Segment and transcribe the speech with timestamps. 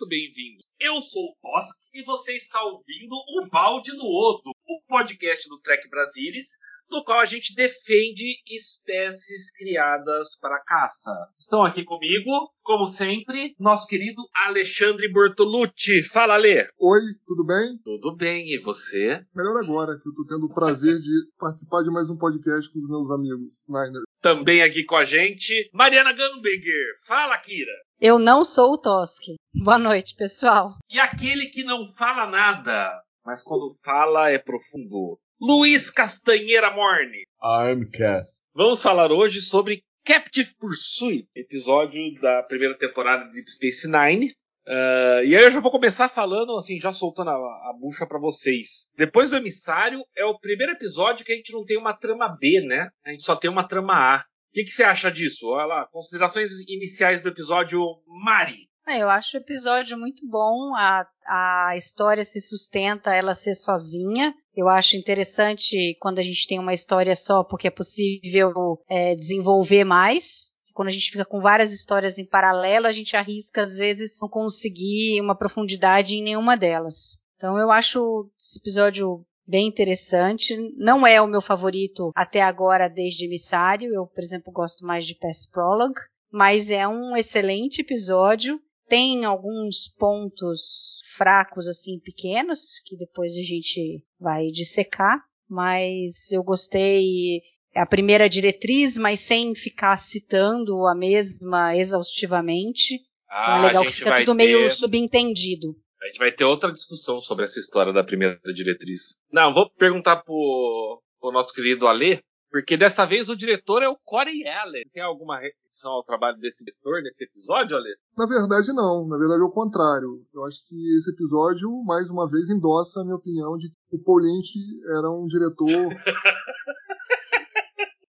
[0.00, 0.64] Muito bem-vindos.
[0.80, 5.60] Eu sou o Tosk e você está ouvindo o Balde no Odo, o podcast do
[5.60, 6.56] Trek Brasilis,
[6.90, 11.10] no qual a gente defende espécies criadas para caça.
[11.38, 16.02] Estão aqui comigo, como sempre, nosso querido Alexandre Bortolucci.
[16.02, 16.66] Fala, Ale.
[16.78, 17.78] Oi, tudo bem?
[17.84, 19.20] Tudo bem, e você?
[19.34, 22.80] Melhor agora, que eu estou tendo o prazer de participar de mais um podcast com
[22.80, 24.02] os meus amigos Niner.
[24.20, 26.94] Também aqui com a gente, Mariana Gambiger.
[27.06, 27.72] Fala, Kira.
[28.00, 29.36] Eu não sou o Toski.
[29.54, 30.74] Boa noite, pessoal.
[30.90, 35.18] E aquele que não fala nada, mas quando fala é profundo.
[35.40, 37.24] Luiz Castanheira Morne.
[37.42, 38.42] I'm Cass.
[38.54, 44.34] Vamos falar hoje sobre Captive Pursuit, episódio da primeira temporada de Deep Space Nine.
[44.68, 48.18] Uh, e aí eu já vou começar falando, assim, já soltando a, a bucha para
[48.18, 48.90] vocês.
[48.94, 52.60] Depois do Emissário, é o primeiro episódio que a gente não tem uma trama B,
[52.60, 52.90] né?
[53.06, 54.18] A gente só tem uma trama A.
[54.18, 55.46] O que, que você acha disso?
[55.46, 58.68] Olha lá, considerações iniciais do episódio Mari.
[58.86, 60.74] É, eu acho o episódio muito bom.
[60.76, 64.34] A, a história se sustenta ela ser sozinha.
[64.60, 69.84] Eu acho interessante quando a gente tem uma história só, porque é possível é, desenvolver
[69.84, 70.52] mais.
[70.74, 74.28] Quando a gente fica com várias histórias em paralelo, a gente arrisca, às vezes, não
[74.28, 77.18] conseguir uma profundidade em nenhuma delas.
[77.36, 80.54] Então eu acho esse episódio bem interessante.
[80.76, 83.94] Não é o meu favorito até agora desde Emissário.
[83.94, 86.00] Eu, por exemplo, gosto mais de Past Prologue.
[86.30, 94.04] Mas é um excelente episódio tem alguns pontos fracos, assim, pequenos, que depois a gente
[94.18, 97.40] vai dissecar, mas eu gostei
[97.76, 102.98] a primeira diretriz, mas sem ficar citando a mesma exaustivamente.
[103.30, 104.44] Ah, então é legal que fica tudo ter...
[104.44, 105.68] meio subentendido.
[106.02, 109.14] A gente vai ter outra discussão sobre essa história da primeira diretriz.
[109.30, 113.96] Não, vou perguntar pro, pro nosso querido Alê, porque dessa vez o diretor é o
[114.04, 114.82] Corey Allen.
[114.92, 117.94] Tem alguma restrição ao trabalho desse diretor nesse episódio, Ale?
[118.18, 119.06] Na verdade, não.
[119.06, 120.26] Na verdade, é o contrário.
[120.34, 124.02] Eu acho que esse episódio, mais uma vez, endossa a minha opinião de que o
[124.02, 124.58] Paul Lynch
[124.98, 125.66] era um diretor.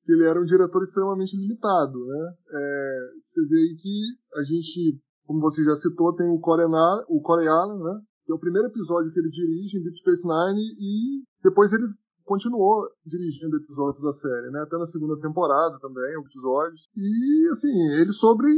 [0.03, 2.33] que ele era um diretor extremamente limitado, né?
[2.53, 6.67] É, você vê aí que a gente, como você já citou, tem o Corey,
[7.09, 8.01] o Corey Allen, né?
[8.25, 11.85] Que é o primeiro episódio que ele dirige em Deep Space Nine e depois ele
[12.25, 14.61] continuou dirigindo episódios da série, né?
[14.61, 16.89] Até na segunda temporada também, episódios.
[16.95, 18.49] E, assim, ele sobre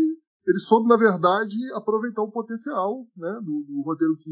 [0.48, 4.32] ele soube, na verdade, aproveitar o potencial né, do, do roteiro que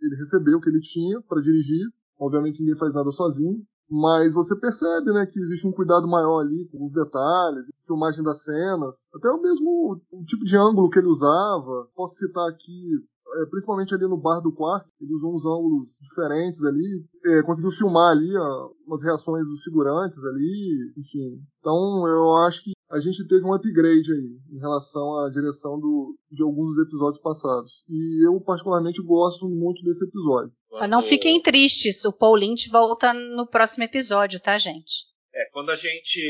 [0.00, 1.84] ele recebeu, que ele tinha para dirigir.
[2.20, 6.68] Obviamente ninguém faz nada sozinho, mas você percebe né, que existe um cuidado maior ali
[6.70, 11.08] com os detalhes, filmagem das cenas, até o mesmo o tipo de ângulo que ele
[11.08, 11.88] usava.
[11.96, 13.04] Posso citar aqui
[13.50, 18.12] principalmente ali no bar do quarto, ele usou uns ângulos diferentes ali, é, conseguiu filmar
[18.12, 21.44] ali ó, umas reações dos figurantes ali, enfim.
[21.58, 26.16] Então eu acho que a gente teve um upgrade aí em relação à direção do,
[26.30, 27.82] de alguns dos episódios passados.
[27.88, 30.52] E eu particularmente gosto muito desse episódio.
[30.68, 30.90] Quando...
[30.90, 35.04] Não fiquem tristes, o Paul Lynch volta no próximo episódio, tá, gente?
[35.34, 36.22] É, quando a gente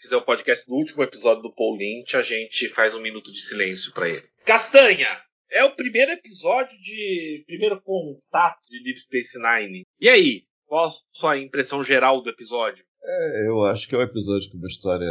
[0.00, 3.40] fizer o podcast do último episódio do Paul Lynch, a gente faz um minuto de
[3.40, 4.24] silêncio para ele.
[4.44, 5.27] Castanha!
[5.50, 9.84] É o primeiro episódio de primeiro contato de Deep Space Nine.
[10.00, 12.84] E aí, qual a sua impressão geral do episódio?
[13.02, 15.06] É, eu acho que é um episódio com uma história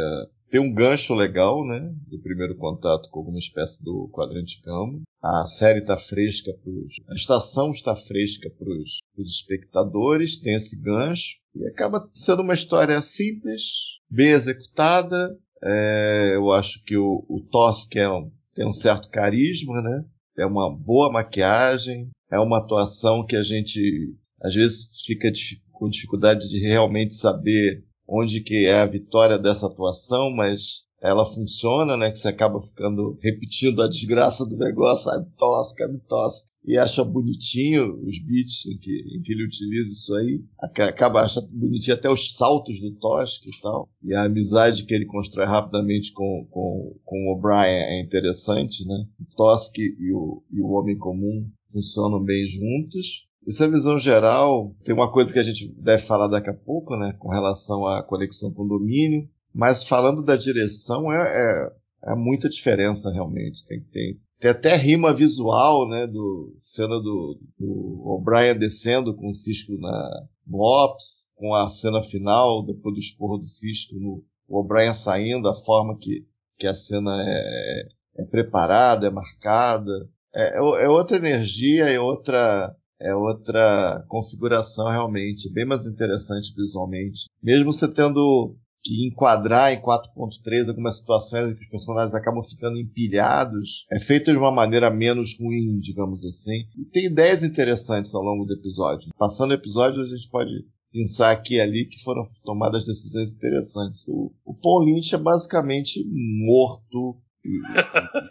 [0.50, 1.80] tem um gancho legal, né?
[2.06, 5.02] Do primeiro contato com alguma espécie do quadrante gama.
[5.22, 6.94] A série está fresca pros.
[7.08, 11.36] A estação está fresca para os espectadores, tem esse gancho.
[11.54, 13.62] E acaba sendo uma história simples,
[14.10, 15.36] bem executada.
[15.62, 20.04] É, eu acho que o, o Tosk é um, tem um certo carisma, né?
[20.38, 25.30] É uma boa maquiagem, é uma atuação que a gente às vezes fica
[25.72, 31.96] com dificuldade de realmente saber onde que é a vitória dessa atuação, mas ela funciona,
[31.96, 32.10] né?
[32.10, 35.26] Que você acaba ficando repetindo a desgraça do negócio, sabe?
[35.36, 36.48] Tosca, me tosca.
[36.64, 40.44] E acha bonitinho os beats em que, em que ele utiliza isso aí.
[40.58, 43.88] Acaba achando bonitinho até os saltos do Tosca e tal.
[44.02, 49.06] E a amizade que ele constrói rapidamente com, com, com o O'Brien é interessante, né?
[49.18, 53.26] O Tosca e o, e o Homem Comum funcionam bem juntos.
[53.46, 54.74] Isso é visão geral.
[54.84, 57.14] Tem uma coisa que a gente deve falar daqui a pouco, né?
[57.18, 59.26] Com relação à conexão com o domínio.
[59.58, 63.66] Mas falando da direção, é, é, é muita diferença realmente.
[63.66, 66.06] Tem, tem, tem até rima visual, né?
[66.06, 72.64] Do cena do, do O'Brien descendo com o Cisco na, Ops, com a cena final,
[72.64, 76.24] depois do esporro do Cisco, no O'Brien saindo, a forma que,
[76.56, 77.88] que a cena é,
[78.18, 79.90] é preparada, é marcada.
[80.32, 87.22] É, é, é outra energia, é outra, é outra configuração realmente, bem mais interessante visualmente.
[87.42, 92.78] Mesmo você tendo que enquadrar em 4.3 algumas situações em que os personagens acabam ficando
[92.78, 96.64] empilhados, é feito de uma maneira menos ruim, digamos assim.
[96.76, 99.10] E tem ideias interessantes ao longo do episódio.
[99.18, 100.50] Passando o episódio, a gente pode
[100.92, 104.04] pensar aqui e ali que foram tomadas decisões interessantes.
[104.08, 106.04] O, o Paul Lynch é basicamente
[106.46, 107.60] morto e,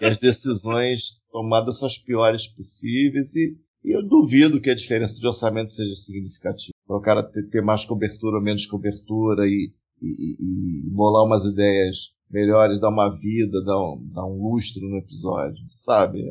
[0.01, 5.19] e as decisões tomadas são as piores possíveis e, e, eu duvido que a diferença
[5.19, 6.73] de orçamento seja significativa.
[6.85, 9.71] Para o cara ter, ter, mais cobertura ou menos cobertura e,
[10.01, 15.57] e, bolar umas ideias melhores, dar uma vida, dar um, dar um lustre no episódio,
[15.85, 16.23] sabe?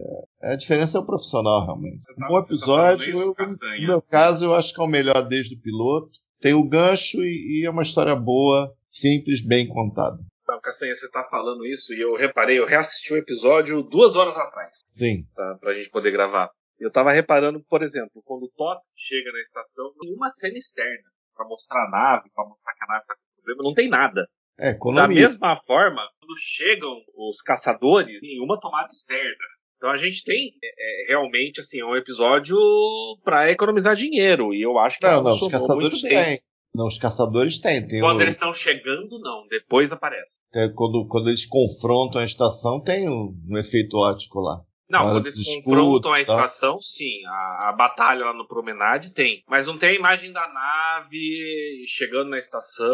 [0.43, 2.03] É, a diferença é o profissional, realmente.
[2.15, 5.27] Tá, um tá episódio, tá eu, no meu caso, eu acho que é o melhor
[5.27, 6.11] desde o piloto.
[6.41, 10.19] Tem o gancho e, e é uma história boa, simples, bem contada.
[10.47, 14.37] Não, Castanha, você está falando isso e eu reparei, eu reassisti o episódio duas horas
[14.37, 14.85] atrás.
[14.89, 15.27] Sim.
[15.35, 16.51] Tá, pra gente poder gravar.
[16.79, 21.11] Eu estava reparando, por exemplo, quando o Tosk chega na estação, tem uma cena externa
[21.35, 24.27] para mostrar a nave, para mostrar que a nave tá com problema, não tem nada.
[24.59, 24.77] É.
[24.95, 29.45] Da mesma forma, quando chegam os caçadores, em uma tomada externa.
[29.77, 32.57] Então a gente tem é, é realmente assim um episódio
[33.23, 36.41] para economizar dinheiro e eu acho que não, não, os caçadores têm.
[36.75, 37.87] Não, os caçadores têm.
[37.87, 38.23] tem quando o...
[38.23, 39.47] eles estão chegando, não.
[39.49, 40.41] Depois aparece.
[40.55, 44.63] É, quando, quando eles confrontam a estação, tem um, um efeito ótico lá.
[44.89, 47.25] Não, quando eles confrontam a estação, sim.
[47.27, 49.43] A, a, batalha lá no Promenade tem.
[49.49, 52.87] Mas não tem a imagem da nave chegando na estação.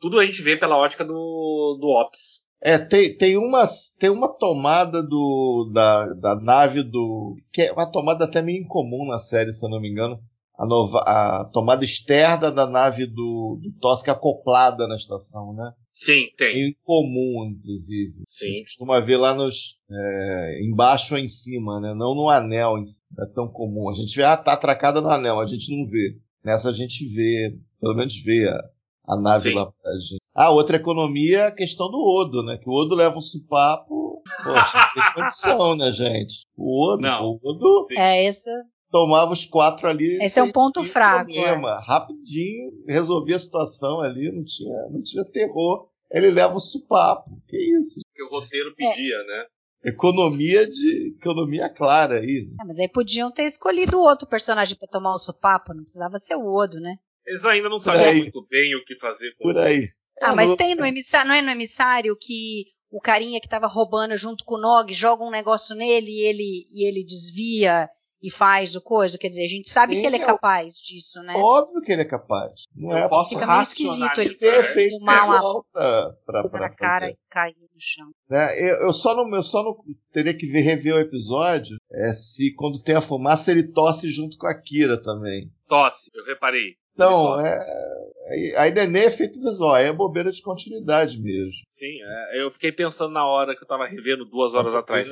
[0.00, 2.44] Tudo a gente vê pela ótica do, do Ops.
[2.62, 3.66] É, tem, tem, uma,
[3.98, 7.36] tem uma tomada do, da, da nave do.
[7.52, 10.18] que é uma tomada até meio incomum na série, se eu não me engano
[10.58, 15.72] a, nova, a tomada externa da nave do, do Tosca acoplada na estação, né?
[15.94, 16.48] Sim, tem.
[16.48, 18.24] É incomum, inclusive.
[18.26, 18.46] Sim.
[18.46, 19.78] A gente costuma ver lá nos.
[19.88, 21.94] É, embaixo ou em cima, né?
[21.94, 22.74] Não no anel,
[23.20, 23.88] é tão comum.
[23.88, 26.18] A gente vê, ah, tá atracada no anel, a gente não vê.
[26.44, 29.54] Nessa a gente vê, pelo menos vê a, a nave Sim.
[29.54, 30.24] lá pra gente.
[30.34, 32.58] Ah, outra economia é a questão do Odo, né?
[32.58, 34.20] Que o Odo leva um supapo.
[34.42, 36.44] Poxa, tem condição, né, gente?
[36.56, 37.22] O Odo, não.
[37.24, 37.86] o Odo.
[37.92, 38.50] É, essa
[38.94, 40.22] tomava os quatro ali.
[40.22, 41.24] Esse é um ponto fraco.
[41.24, 41.80] Problema.
[41.82, 41.84] É.
[41.84, 45.88] Rapidinho, resolvia a situação ali, não tinha, não tinha terror.
[46.12, 47.28] Ele leva o supapo.
[47.48, 47.98] Que isso?
[48.14, 49.26] Que o roteiro pedia, é.
[49.26, 49.46] né?
[49.86, 51.16] Economia de.
[51.18, 52.48] Economia clara aí.
[52.60, 56.36] É, mas aí podiam ter escolhido outro personagem para tomar o supapo, não precisava ser
[56.36, 56.94] o Odo, né?
[57.26, 59.88] Eles ainda não sabiam muito bem o que fazer com Por aí.
[60.22, 63.66] Ah, é, mas tem no emissário, não é no emissário que o carinha que tava
[63.66, 67.90] roubando junto com o Nog joga um negócio nele e ele, e ele desvia
[68.24, 69.18] e faz o coisa.
[69.18, 71.34] Quer dizer, a gente sabe Sim, que ele é, é capaz disso, né?
[71.36, 72.62] Óbvio que ele é capaz.
[72.74, 77.10] Não é posso Fica meio esquisito ele feito tomar uma volta pra, pra na cara
[77.10, 78.10] e cair no chão.
[78.30, 78.58] Né?
[78.58, 79.76] Eu, eu, só não, eu só não
[80.10, 84.38] teria que ver, rever o episódio é, se quando tem a fumaça ele tosse junto
[84.38, 85.52] com a Kira também.
[85.68, 86.76] Tosse, eu reparei.
[86.94, 91.52] Então, é, é, aí Nenê é feito visual, é bobeira de continuidade mesmo.
[91.68, 95.10] Sim, é, eu fiquei pensando na hora que eu tava revendo duas horas atrás.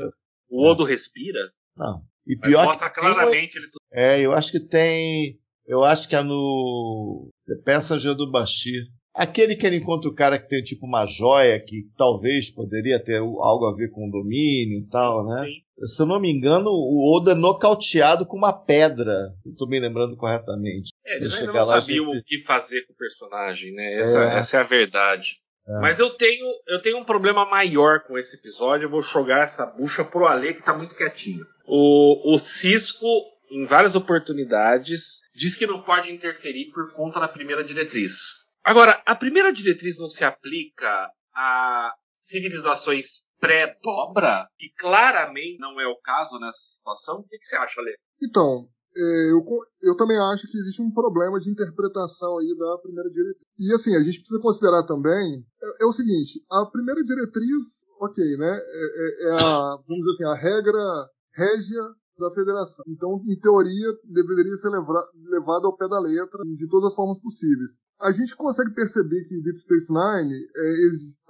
[0.49, 1.53] O Odo respira?
[1.77, 2.03] Não.
[2.27, 3.71] E pior mostra que claramente tem, ele...
[3.93, 5.39] É, eu acho que tem.
[5.67, 7.31] Eu acho que é no.
[7.47, 8.85] The Passenger do Bashir.
[9.15, 13.19] Aquele que ele encontra o cara que tem tipo uma joia que talvez poderia ter
[13.19, 15.45] algo a ver com o domínio e tal, né?
[15.45, 15.87] Sim.
[15.87, 19.35] Se eu não me engano, o Oda é nocauteado com uma pedra.
[19.43, 20.91] Se eu tô me lembrando corretamente.
[21.05, 22.19] É, eles ainda não sabiam gente...
[22.21, 23.99] o que fazer com o personagem, né?
[23.99, 25.43] Essa é, essa é a verdade.
[25.67, 25.81] É.
[25.81, 28.87] Mas eu tenho, eu tenho um problema maior com esse episódio.
[28.87, 31.45] Eu vou jogar essa bucha pro Ale que tá muito quietinho.
[31.67, 33.07] O, o Cisco,
[33.51, 38.43] em várias oportunidades, diz que não pode interferir por conta da primeira diretriz.
[38.65, 46.01] Agora, a primeira diretriz não se aplica a civilizações pré-dobra, que claramente não é o
[46.01, 47.21] caso nessa situação.
[47.21, 47.95] O que, que você acha, Ale?
[48.23, 49.45] Então, é, eu,
[49.83, 53.47] eu também acho que existe um problema de interpretação aí da primeira diretriz.
[53.59, 58.37] E assim, a gente precisa considerar também é, é o seguinte: a primeira diretriz, ok,
[58.37, 58.59] né?
[58.59, 61.83] É, é, é a, vamos dizer assim, a regra régia
[62.19, 62.85] da federação.
[62.89, 67.21] Então, em teoria, deveria ser levado ao pé da letra e de todas as formas
[67.21, 67.79] possíveis.
[68.01, 70.75] A gente consegue perceber que Deep Space Nine, é,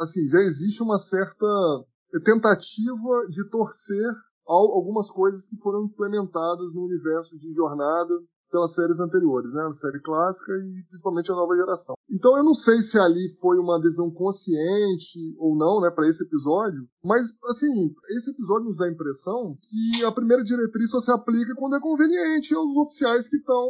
[0.01, 1.47] assim, já existe uma certa
[2.25, 4.13] tentativa de torcer
[4.47, 8.13] algumas coisas que foram implementadas no universo de jornada
[8.53, 9.63] pelas séries anteriores, né?
[9.63, 11.95] A série clássica e principalmente a nova geração.
[12.11, 16.23] Então eu não sei se ali foi uma decisão consciente ou não, né, para esse
[16.25, 21.11] episódio, mas assim, esse episódio nos dá a impressão que a primeira diretriz só se
[21.11, 23.67] aplica quando é conveniente aos oficiais que estão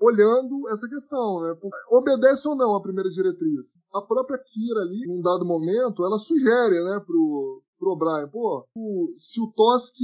[0.00, 1.54] olhando essa questão, né?
[1.90, 3.78] Obedece ou não a primeira diretriz?
[3.92, 9.10] A própria Kira ali, num dado momento, ela sugere, né, pro, pro O'Brien, pô, o,
[9.14, 9.96] se o Tosk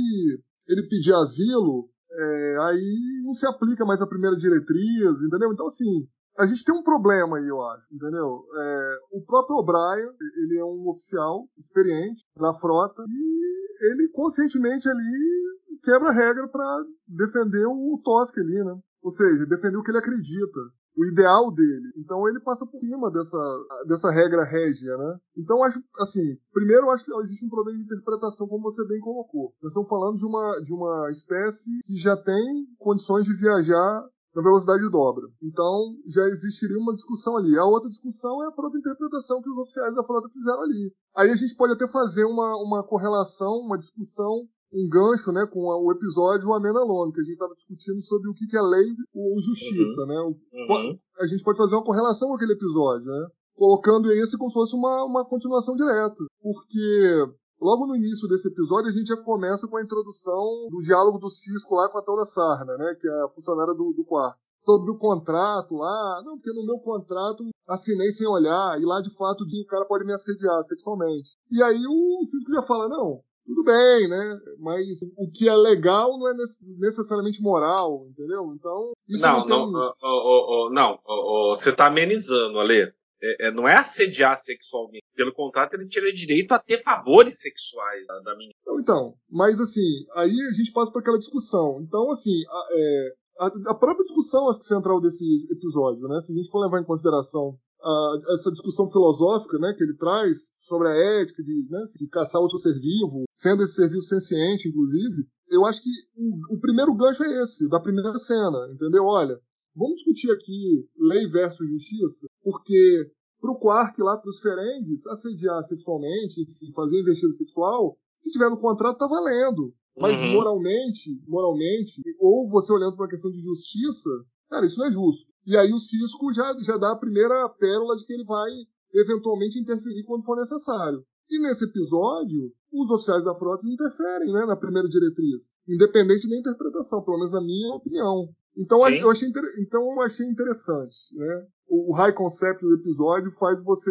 [0.68, 5.52] ele pedir asilo, é, aí não se aplica mais a primeira diretriz, entendeu?
[5.52, 6.06] Então, assim,
[6.38, 8.44] a gente tem um problema aí, eu acho, entendeu?
[8.56, 10.08] É, o próprio O'Brien,
[10.44, 16.84] ele é um oficial experiente da frota e ele conscientemente ali quebra a regra para
[17.06, 18.78] defender o Tosk ali, né?
[19.02, 20.60] Ou seja, defender o que ele acredita
[20.96, 21.92] o ideal dele.
[21.96, 25.18] Então ele passa por cima dessa, dessa regra régia, né?
[25.36, 29.54] Então acho assim, primeiro acho que existe um problema de interpretação, como você bem colocou.
[29.62, 34.42] Nós estamos falando de uma, de uma espécie que já tem condições de viajar na
[34.42, 35.26] velocidade dobra.
[35.42, 37.56] Então já existiria uma discussão ali.
[37.58, 40.94] A outra discussão é a própria interpretação que os oficiais da frota fizeram ali.
[41.16, 45.60] Aí a gente pode até fazer uma, uma correlação, uma discussão um gancho né, com
[45.60, 50.02] o episódio Amenalone, que a gente estava discutindo sobre o que, é lei ou justiça.
[50.02, 50.06] Uhum.
[50.06, 50.20] Né?
[50.20, 50.98] Uhum.
[51.20, 53.26] A gente pode fazer uma correlação com aquele episódio, né?
[53.56, 56.24] colocando esse como se fosse uma, uma continuação direta.
[56.40, 61.18] Porque logo no início desse episódio a gente já começa com a introdução do diálogo
[61.18, 64.04] do Cisco lá com a tal da Sarna, né, que é a funcionária do, do
[64.04, 64.40] quarto.
[64.64, 69.12] Sobre o contrato lá, não, porque no meu contrato assinei sem olhar, e lá de
[69.16, 71.36] fato o cara pode me assediar sexualmente.
[71.50, 74.40] E aí o Cisco já fala, não, tudo bem, né?
[74.58, 76.34] Mas o que é legal não é
[76.78, 78.52] necessariamente moral, entendeu?
[78.54, 78.92] Então.
[79.08, 79.72] não, não, tem...
[79.72, 82.92] não, oh, oh, não oh, você está amenizando, Ale.
[83.24, 85.04] É, é, não é assediar sexualmente.
[85.14, 88.54] Pelo contrário, ele tira direito a ter favores sexuais da, da menina.
[88.62, 91.80] Então, então, mas assim, aí a gente passa para aquela discussão.
[91.82, 96.18] Então, assim, a, é, a, a, própria discussão acho que central desse episódio, né?
[96.18, 100.52] Se a gente for levar em consideração a, essa discussão filosófica né, que ele traz
[100.60, 104.68] sobre a ética de, né, de caçar outro ser vivo, sendo esse ser vivo senciente,
[104.68, 109.04] inclusive, eu acho que o, o, primeiro gancho é esse, da primeira cena, entendeu?
[109.04, 109.36] Olha,
[109.74, 116.72] vamos discutir aqui lei versus justiça, porque pro Quark lá, pros Ferengues, assediar sexualmente, enfim,
[116.72, 119.74] fazer investida sexual, se tiver no contrato, tá valendo.
[119.98, 120.32] Mas uhum.
[120.32, 124.08] moralmente, moralmente, ou você olhando para uma questão de justiça,
[124.48, 125.32] cara, isso não é justo.
[125.44, 128.50] E aí o Cisco já, já dá a primeira pérola de que ele vai
[128.94, 131.04] eventualmente interferir quando for necessário.
[131.28, 137.04] E nesse episódio, os oficiais da frota interferem né, na primeira diretriz, independente da interpretação,
[137.04, 138.28] pelo menos na minha opinião.
[138.56, 140.96] Então eu, achei, então eu achei interessante.
[141.14, 141.46] Né?
[141.68, 143.90] O, o high concept do episódio faz você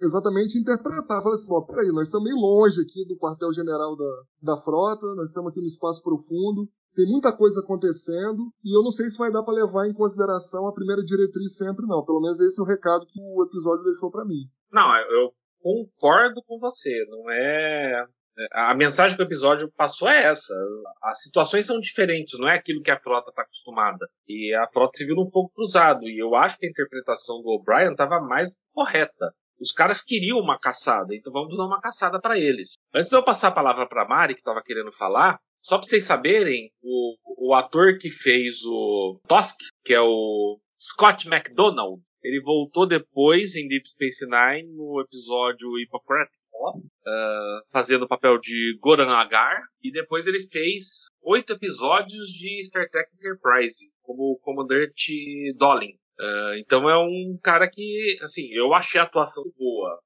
[0.00, 1.22] exatamente interpretar.
[1.22, 4.22] Fala assim, ó, peraí, nós estamos meio longe aqui do quartel-general da,
[4.54, 8.90] da frota, nós estamos aqui no espaço profundo, tem muita coisa acontecendo e eu não
[8.90, 12.04] sei se vai dar para levar em consideração a primeira diretriz sempre não.
[12.04, 14.48] Pelo menos esse é o recado que o episódio deixou para mim.
[14.72, 16.90] Não, eu concordo com você.
[17.08, 18.06] Não é
[18.52, 20.54] a mensagem que o episódio passou é essa.
[21.02, 24.06] As situações são diferentes, não é aquilo que a frota está acostumada.
[24.26, 26.08] E a frota se viu num fogo cruzado.
[26.08, 29.32] E eu acho que a interpretação do O'Brien estava mais correta.
[29.60, 32.74] Os caras queriam uma caçada, então vamos dar uma caçada para eles.
[32.94, 36.04] Antes de eu passar a palavra para Mari, que estava querendo falar, só pra vocês
[36.04, 37.16] saberem, o,
[37.48, 43.66] o ator que fez o Tosk, que é o Scott McDonald, ele voltou depois em
[43.66, 49.90] Deep Space Nine no episódio Hippocratic Oath, uh, fazendo o papel de Goran Agar, e
[49.90, 55.92] depois ele fez oito episódios de Star Trek Enterprise, como o comandante Dolin.
[56.18, 60.00] Uh, então é um cara que, assim, eu achei a atuação boa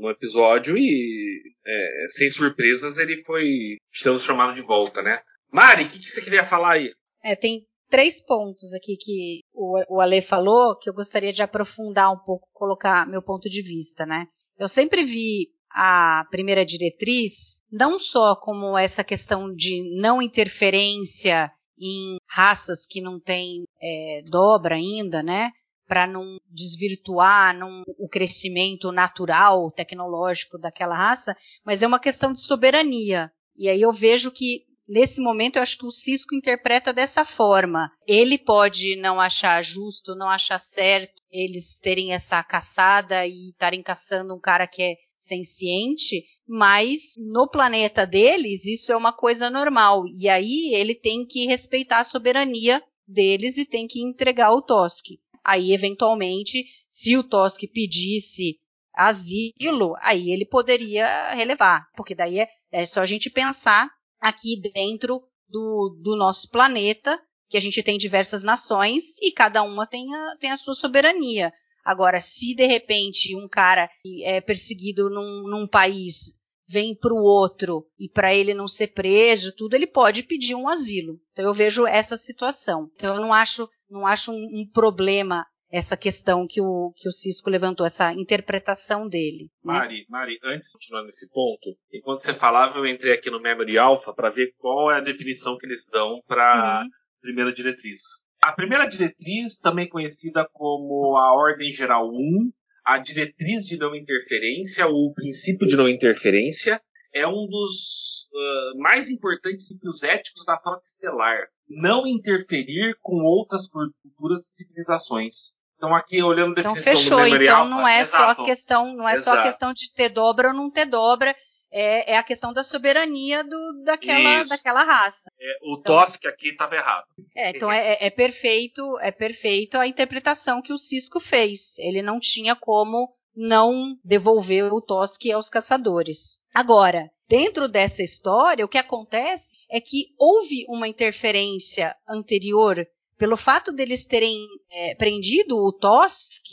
[0.00, 5.20] no episódio e, é, sem surpresas, ele foi sendo chamado de volta, né?
[5.52, 6.92] Mari, o que, que, você queria falar aí?
[7.22, 12.12] É, tem três pontos aqui que o, o Ale falou que eu gostaria de aprofundar
[12.12, 14.26] um pouco, colocar meu ponto de vista, né?
[14.58, 22.16] Eu sempre vi a primeira diretriz não só como essa questão de não interferência em
[22.26, 25.50] raças que não têm é, dobra ainda, né?
[25.86, 32.40] para não desvirtuar não, o crescimento natural, tecnológico daquela raça, mas é uma questão de
[32.40, 33.30] soberania.
[33.56, 37.90] E aí eu vejo que nesse momento eu acho que o Cisco interpreta dessa forma.
[38.06, 44.34] Ele pode não achar justo, não achar certo eles terem essa caçada e estarem caçando
[44.34, 44.94] um cara que é
[45.26, 50.04] senciente, mas no planeta deles isso é uma coisa normal.
[50.16, 55.06] E aí ele tem que respeitar a soberania deles e tem que entregar o Tosk.
[55.44, 58.58] Aí, eventualmente, se o Tosk pedisse
[58.92, 63.88] asilo, aí ele poderia relevar, porque daí é, é só a gente pensar
[64.20, 69.86] aqui dentro do, do nosso planeta, que a gente tem diversas nações e cada uma
[69.86, 71.52] tem a, tem a sua soberania.
[71.86, 73.88] Agora, se de repente um cara
[74.24, 76.36] é perseguido num, num país
[76.68, 80.68] vem para o outro e para ele não ser preso, tudo ele pode pedir um
[80.68, 81.20] asilo.
[81.30, 82.90] Então eu vejo essa situação.
[82.96, 87.12] Então eu não acho, não acho um, um problema essa questão que o, que o
[87.12, 89.48] Cisco levantou, essa interpretação dele.
[89.64, 89.74] Né?
[89.74, 93.78] Mari, Mari, antes de continuar nesse ponto, enquanto você falava, eu entrei aqui no Memory
[93.78, 96.88] Alpha para ver qual é a definição que eles dão para uhum.
[97.20, 98.00] primeira diretriz.
[98.46, 102.52] A primeira diretriz, também conhecida como a Ordem Geral 1,
[102.84, 106.80] a diretriz de não interferência, ou o princípio de não interferência,
[107.12, 111.48] é um dos uh, mais importantes princípios éticos da frota estelar.
[111.68, 115.52] Não interferir com outras culturas e civilizações.
[115.76, 117.18] Então aqui olhando a então, definição então, fechou.
[117.18, 119.38] do Memory então Alpha, não é exato, só questão, não é exato.
[119.38, 121.34] só questão de ter dobra ou não ter dobra,
[121.72, 125.30] é, é a questão da soberania do, daquela, daquela raça.
[125.38, 127.04] É, o então, Tosk aqui estava errado.
[127.34, 131.78] É, então é, é, perfeito, é perfeito a interpretação que o Cisco fez.
[131.78, 136.40] Ele não tinha como não devolver o Tosk aos caçadores.
[136.54, 142.86] Agora, dentro dessa história, o que acontece é que houve uma interferência anterior
[143.18, 144.38] pelo fato deles terem
[144.70, 146.44] é, prendido o Tosk,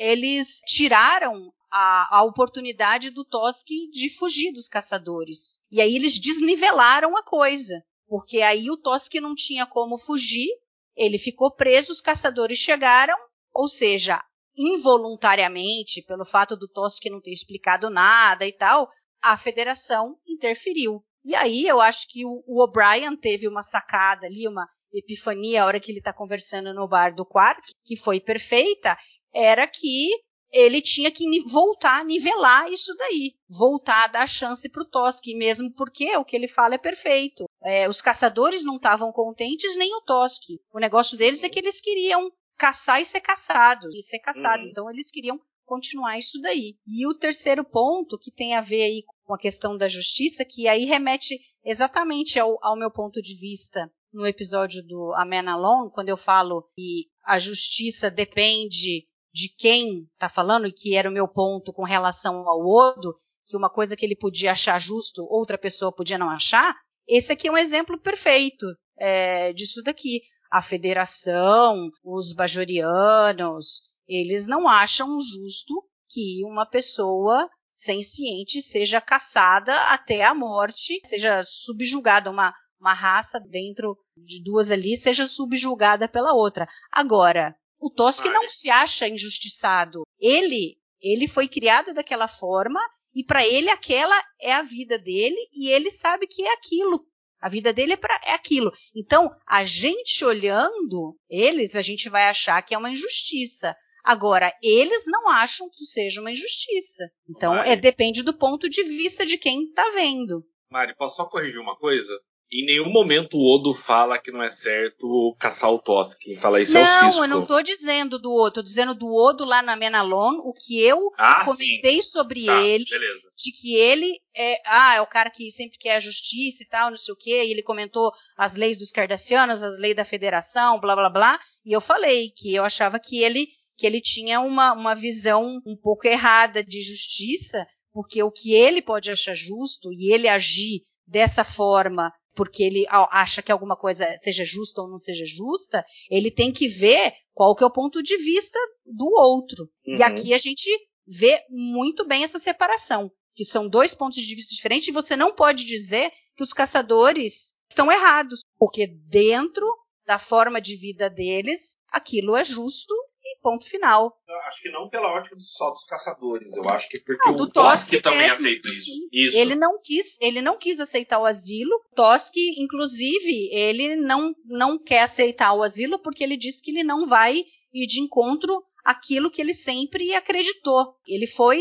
[0.00, 5.60] eles tiraram a, a, oportunidade do Tosk de fugir dos caçadores.
[5.70, 10.48] E aí eles desnivelaram a coisa, porque aí o Tosk não tinha como fugir,
[10.96, 13.14] ele ficou preso, os caçadores chegaram,
[13.52, 14.24] ou seja,
[14.56, 18.88] involuntariamente, pelo fato do Tosk não ter explicado nada e tal,
[19.22, 21.04] a federação interferiu.
[21.22, 25.66] E aí eu acho que o, o O'Brien teve uma sacada ali, uma epifania a
[25.66, 28.96] hora que ele está conversando no bar do Quark, que foi perfeita,
[29.34, 30.10] era que
[30.52, 35.24] ele tinha que voltar a nivelar isso daí, voltar a dar chance para o Tosk,
[35.36, 37.44] mesmo porque o que ele fala é perfeito.
[37.62, 40.42] É, os caçadores não estavam contentes, nem o Tosk.
[40.72, 44.64] O negócio deles é que eles queriam caçar e ser caçados, e ser caçado.
[44.64, 44.68] Uhum.
[44.68, 46.76] Então eles queriam continuar isso daí.
[46.84, 50.66] E o terceiro ponto, que tem a ver aí com a questão da justiça, que
[50.66, 56.08] aí remete exatamente ao, ao meu ponto de vista no episódio do Amen Alone, quando
[56.08, 61.28] eu falo que a justiça depende de quem está falando, e que era o meu
[61.28, 63.14] ponto com relação ao Odo,
[63.46, 66.74] que uma coisa que ele podia achar justo, outra pessoa podia não achar,
[67.08, 68.64] esse aqui é um exemplo perfeito
[68.98, 70.22] é, disso daqui.
[70.52, 75.74] A federação, os bajorianos, eles não acham justo
[76.08, 83.96] que uma pessoa senciente seja caçada até a morte, seja subjugada, uma, uma raça dentro
[84.16, 86.68] de duas ali seja subjugada pela outra.
[86.92, 90.02] Agora, o Tosk não se acha injustiçado.
[90.20, 92.80] Ele, ele foi criado daquela forma
[93.14, 97.04] e para ele aquela é a vida dele e ele sabe que é aquilo.
[97.40, 98.70] A vida dele é, pra, é aquilo.
[98.94, 103.74] Então, a gente olhando eles, a gente vai achar que é uma injustiça.
[104.04, 107.10] Agora, eles não acham que seja uma injustiça.
[107.28, 110.44] Então, é, depende do ponto de vista de quem está vendo.
[110.70, 112.12] Mari, posso só corrigir uma coisa?
[112.52, 116.18] Em nenhum momento o Odo fala que não é certo caçar o Tosk.
[116.20, 117.14] Quem fala isso não, é o Cisco.
[117.14, 118.54] Não, eu não tô dizendo do Odo.
[118.54, 120.40] Tô dizendo do Odo lá na Menalon.
[120.42, 122.10] O que eu ah, comentei sim.
[122.10, 122.84] sobre tá, ele.
[122.90, 123.30] Beleza.
[123.36, 126.90] De que ele é, ah, é o cara que sempre quer a justiça e tal,
[126.90, 127.44] não sei o quê.
[127.44, 131.40] E ele comentou as leis dos Cardassianos, as leis da federação, blá, blá, blá.
[131.64, 135.76] E eu falei que eu achava que ele, que ele tinha uma, uma visão um
[135.80, 137.64] pouco errada de justiça.
[137.92, 143.42] Porque o que ele pode achar justo e ele agir dessa forma porque ele acha
[143.42, 147.64] que alguma coisa seja justa ou não seja justa, ele tem que ver qual que
[147.64, 149.68] é o ponto de vista do outro.
[149.86, 149.96] Uhum.
[149.96, 150.70] E aqui a gente
[151.06, 155.34] vê muito bem essa separação, que são dois pontos de vista diferentes e você não
[155.34, 159.66] pode dizer que os caçadores estão errados, porque dentro
[160.06, 162.94] da forma de vida deles, aquilo é justo
[163.30, 164.12] e ponto final.
[164.48, 167.92] Acho que não pela ótica só dos caçadores, eu acho que porque não, o Tosk
[168.02, 168.90] também é, aceita isso.
[169.12, 169.36] isso.
[169.36, 171.70] Ele não quis, ele não quis aceitar o asilo.
[171.94, 177.06] Tosk, inclusive, ele não não quer aceitar o asilo porque ele diz que ele não
[177.06, 180.94] vai ir de encontro aquilo que ele sempre acreditou.
[181.06, 181.60] Ele foi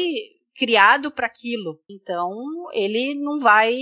[0.56, 1.80] criado para aquilo.
[1.90, 2.36] Então,
[2.74, 3.76] ele não vai,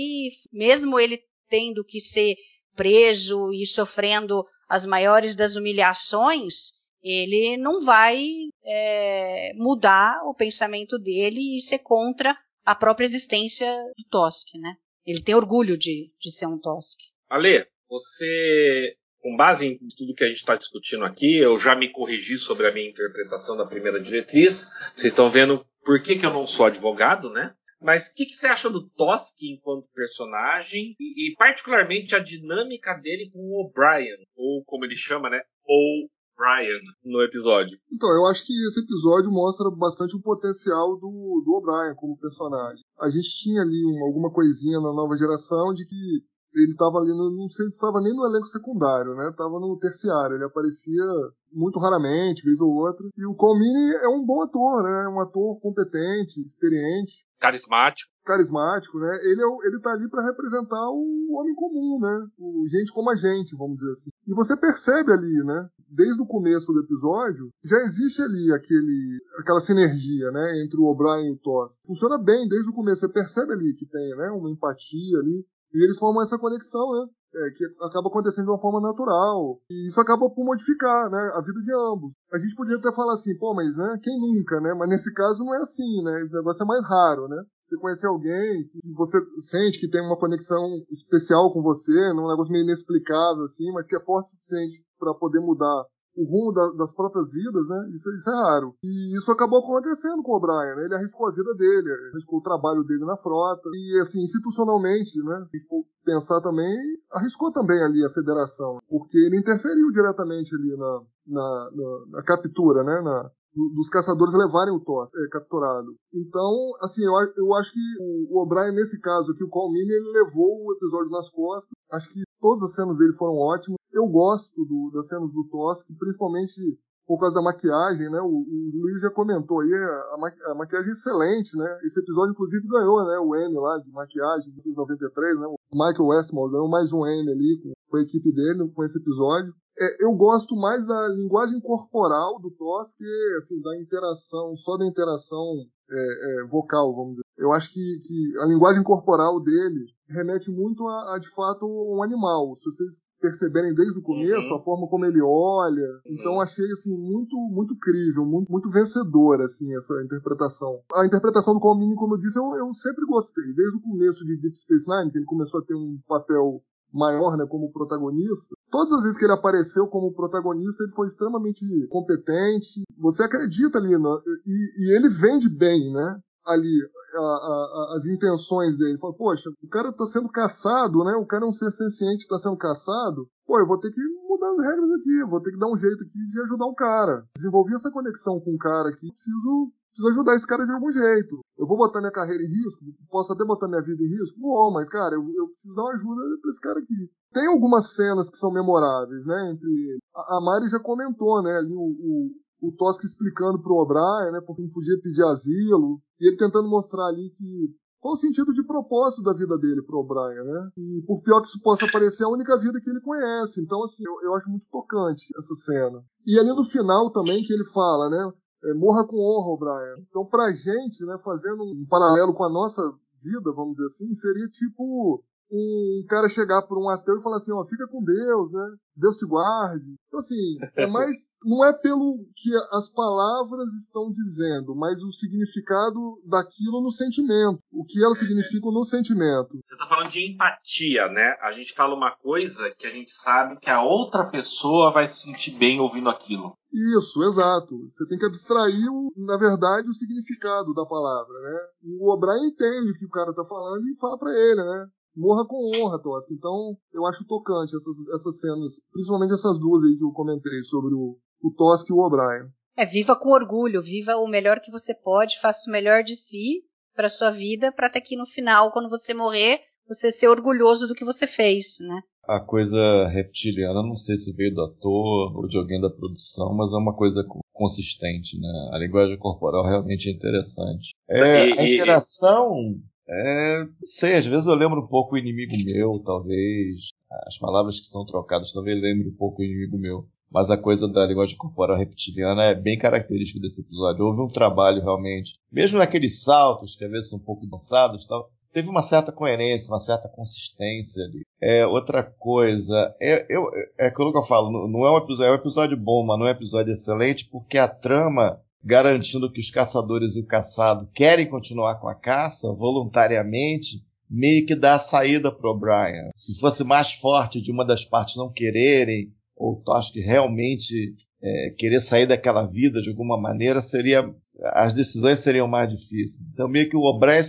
[0.52, 2.36] mesmo ele tendo que ser
[2.76, 8.22] preso e sofrendo as maiores das humilhações, ele não vai
[8.64, 14.74] é, mudar o pensamento dele e ser contra a própria existência do Tosk, né?
[15.06, 16.98] Ele tem orgulho de, de ser um Tosk.
[17.30, 21.90] Ale, você, com base em tudo que a gente está discutindo aqui, eu já me
[21.90, 24.68] corrigi sobre a minha interpretação da primeira diretriz.
[24.94, 27.54] Vocês estão vendo por que, que eu não sou advogado, né?
[27.80, 32.92] Mas o que, que, você acha do Tosk enquanto personagem e, e, particularmente a dinâmica
[32.94, 35.40] dele com o O'Brien, ou como ele chama, né?
[35.64, 37.76] Ou Brian no episódio.
[37.92, 42.84] Então, eu acho que esse episódio mostra bastante o potencial do, do O'Brien como personagem.
[43.00, 46.22] A gente tinha ali uma, alguma coisinha na nova geração de que
[46.54, 49.32] ele estava ali, no, não sei se estava nem no elenco secundário, né?
[49.36, 51.04] Tava no terciário, ele aparecia
[51.52, 53.06] muito raramente, vez ou outra.
[53.16, 55.04] E o Colmini é um bom ator, né?
[55.04, 57.26] É um ator competente, experiente.
[57.38, 58.10] Carismático.
[58.24, 59.18] Carismático, né?
[59.22, 62.26] Ele, é, ele tá ali para representar o homem comum, né?
[62.38, 64.10] O gente como a gente, vamos dizer assim.
[64.28, 65.70] E você percebe ali, né?
[65.88, 70.62] Desde o começo do episódio, já existe ali aquele, aquela sinergia, né?
[70.62, 71.80] Entre o O'Brien e o Toss.
[71.86, 73.00] Funciona bem desde o começo.
[73.00, 74.28] Você percebe ali que tem, né?
[74.32, 75.46] Uma empatia ali.
[75.72, 77.08] E eles formam essa conexão, né?
[77.36, 79.62] É, que acaba acontecendo de uma forma natural.
[79.70, 81.32] E isso acaba por modificar, né?
[81.34, 82.12] A vida de ambos.
[82.30, 83.98] A gente podia até falar assim, pô, mas né?
[84.02, 84.74] Quem nunca, né?
[84.74, 86.28] Mas nesse caso não é assim, né?
[86.30, 87.42] O negócio é mais raro, né?
[87.68, 92.50] Você conhecer alguém que você sente que tem uma conexão especial com você, num negócio
[92.50, 95.84] meio inexplicável, assim, mas que é forte o suficiente para poder mudar
[96.16, 97.88] o rumo da, das próprias vidas, né?
[97.90, 98.74] Isso, isso, é raro.
[98.82, 100.86] E isso acabou acontecendo com o Brian, né?
[100.86, 103.68] Ele arriscou a vida dele, arriscou o trabalho dele na frota.
[103.72, 105.44] E, assim, institucionalmente, né?
[105.44, 106.74] Se for pensar também,
[107.12, 112.82] arriscou também ali a federação, porque ele interferiu diretamente ali na, na, na, na captura,
[112.82, 113.00] né?
[113.02, 113.30] Na,
[113.74, 115.96] dos caçadores levarem o Thor é, capturado.
[116.14, 120.64] Então, assim, eu, eu acho que o, O'Brien, nesse caso aqui, o Colmini, ele levou
[120.64, 121.72] o episódio nas costas.
[121.92, 123.78] Acho que todas as cenas dele foram ótimas.
[123.92, 128.20] Eu gosto do, das cenas do Tosk, principalmente por causa da maquiagem, né?
[128.20, 131.80] O, o Luiz já comentou aí, a, a, maquiagem é excelente, né?
[131.82, 133.18] Esse episódio, inclusive, ganhou, né?
[133.18, 135.46] O M lá de maquiagem, 1993, né?
[135.46, 138.98] O Michael Westmore ganhou mais um M ali com, com a equipe dele, com esse
[138.98, 139.54] episódio.
[139.80, 143.04] É, eu gosto mais da linguagem corporal do Toss que,
[143.38, 147.24] assim, da interação, só da interação é, é, vocal, vamos dizer.
[147.36, 152.02] Eu acho que, que a linguagem corporal dele remete muito a, a, de fato, um
[152.02, 152.56] animal.
[152.56, 154.56] Se vocês perceberem desde o começo, uhum.
[154.56, 155.86] a forma como ele olha.
[156.06, 156.14] Uhum.
[156.14, 160.80] Então achei assim muito muito crível, muito, muito vencedora assim essa interpretação.
[160.94, 163.44] A interpretação do Colmini, como eu disse, eu, eu sempre gostei.
[163.54, 166.62] Desde o começo de Deep Space Nine, que ele começou a ter um papel
[166.92, 168.56] maior, né, como protagonista.
[168.70, 172.82] Todas as vezes que ele apareceu como protagonista, ele foi extremamente competente.
[172.98, 174.18] Você acredita ali, né?
[174.46, 176.20] e, e ele vende bem, né?
[176.48, 176.76] ali
[177.14, 178.98] a, a, as intenções dele.
[178.98, 181.14] Fala, poxa, o cara está sendo caçado, né?
[181.16, 183.28] O cara é um ser senciente, está sendo caçado.
[183.46, 186.02] Pô, eu vou ter que mudar as regras aqui, vou ter que dar um jeito
[186.02, 187.24] aqui de ajudar o cara.
[187.36, 191.40] Desenvolvi essa conexão com o cara aqui, preciso, preciso ajudar esse cara de algum jeito.
[191.58, 194.40] Eu vou botar minha carreira em risco, posso até botar minha vida em risco?
[194.40, 197.10] Vou, mas, cara, eu, eu preciso dar uma ajuda para esse cara aqui.
[197.32, 199.50] Tem algumas cenas que são memoráveis, né?
[199.50, 199.98] Entre.
[200.14, 201.58] A, a Mari já comentou, né?
[201.58, 202.30] Ali o, o
[202.60, 207.06] o Tosca explicando pro O'Brien, né, porque não podia pedir asilo, e ele tentando mostrar
[207.06, 210.70] ali que qual o sentido de propósito da vida dele pro O'Brien, né?
[210.76, 213.60] E por pior que isso possa parecer, é a única vida que ele conhece.
[213.60, 216.00] Então, assim, eu, eu acho muito tocante essa cena.
[216.24, 218.32] E ali no final também que ele fala, né?
[218.64, 220.06] É, morra com honra, O'Brien.
[220.08, 222.82] Então, pra gente, né, fazendo um paralelo com a nossa
[223.22, 227.52] vida, vamos dizer assim, seria tipo um cara chegar por um ateu e falar assim,
[227.52, 228.76] ó, fica com Deus, né?
[228.98, 229.94] Deus te guarde.
[230.08, 231.30] Então, assim, é mais.
[231.44, 237.60] Não é pelo que as palavras estão dizendo, mas o significado daquilo no sentimento.
[237.70, 239.58] O que elas significam no sentimento.
[239.64, 241.36] Você está falando de empatia, né?
[241.42, 245.22] A gente fala uma coisa que a gente sabe que a outra pessoa vai se
[245.22, 246.56] sentir bem ouvindo aquilo.
[246.98, 247.78] Isso, exato.
[247.86, 251.58] Você tem que abstrair, o, na verdade, o significado da palavra, né?
[251.84, 254.86] E o O'Brien entende o que o cara tá falando e fala para ele, né?
[255.18, 256.32] Morra com honra, Tosca.
[256.32, 260.94] Então, eu acho tocante essas, essas cenas, principalmente essas duas aí que eu comentei sobre
[260.94, 262.50] o, o Tosca e o O'Brien.
[262.76, 266.62] É, viva com orgulho, viva o melhor que você pode, faça o melhor de si
[266.94, 270.94] para sua vida, para até que no final, quando você morrer, você ser orgulhoso do
[270.94, 272.00] que você fez, né?
[272.24, 276.72] A coisa reptiliana, não sei se veio do ator ou de alguém da produção, mas
[276.72, 278.70] é uma coisa consistente, né?
[278.72, 280.90] A linguagem corporal realmente é interessante.
[281.08, 282.78] É, a interação
[283.08, 286.88] é, sei, às vezes eu lembro um pouco o inimigo meu, talvez.
[287.26, 290.06] As palavras que são trocadas talvez lembre um pouco o inimigo meu.
[290.30, 294.04] Mas a coisa da linguagem corporal reptiliana é bem característica desse episódio.
[294.04, 298.30] Houve um trabalho realmente, mesmo naqueles saltos que às vezes são um pouco dançados tal,
[298.52, 301.22] teve uma certa coerência, uma certa consistência ali.
[301.40, 303.44] É, outra coisa, é, eu,
[303.78, 306.26] é aquilo que eu falo, não é um episódio, é um episódio bom, mas não
[306.26, 311.28] é um episódio excelente, porque a trama garantindo que os caçadores e o caçado querem
[311.28, 316.10] continuar com a caça voluntariamente, meio que dá a saída para Brian.
[316.14, 321.50] Se fosse mais forte de uma das partes não quererem, ou acho que realmente é,
[321.56, 324.12] querer sair daquela vida de alguma maneira, seria
[324.54, 326.28] as decisões seriam mais difíceis.
[326.32, 327.20] Então meio que o O'Brien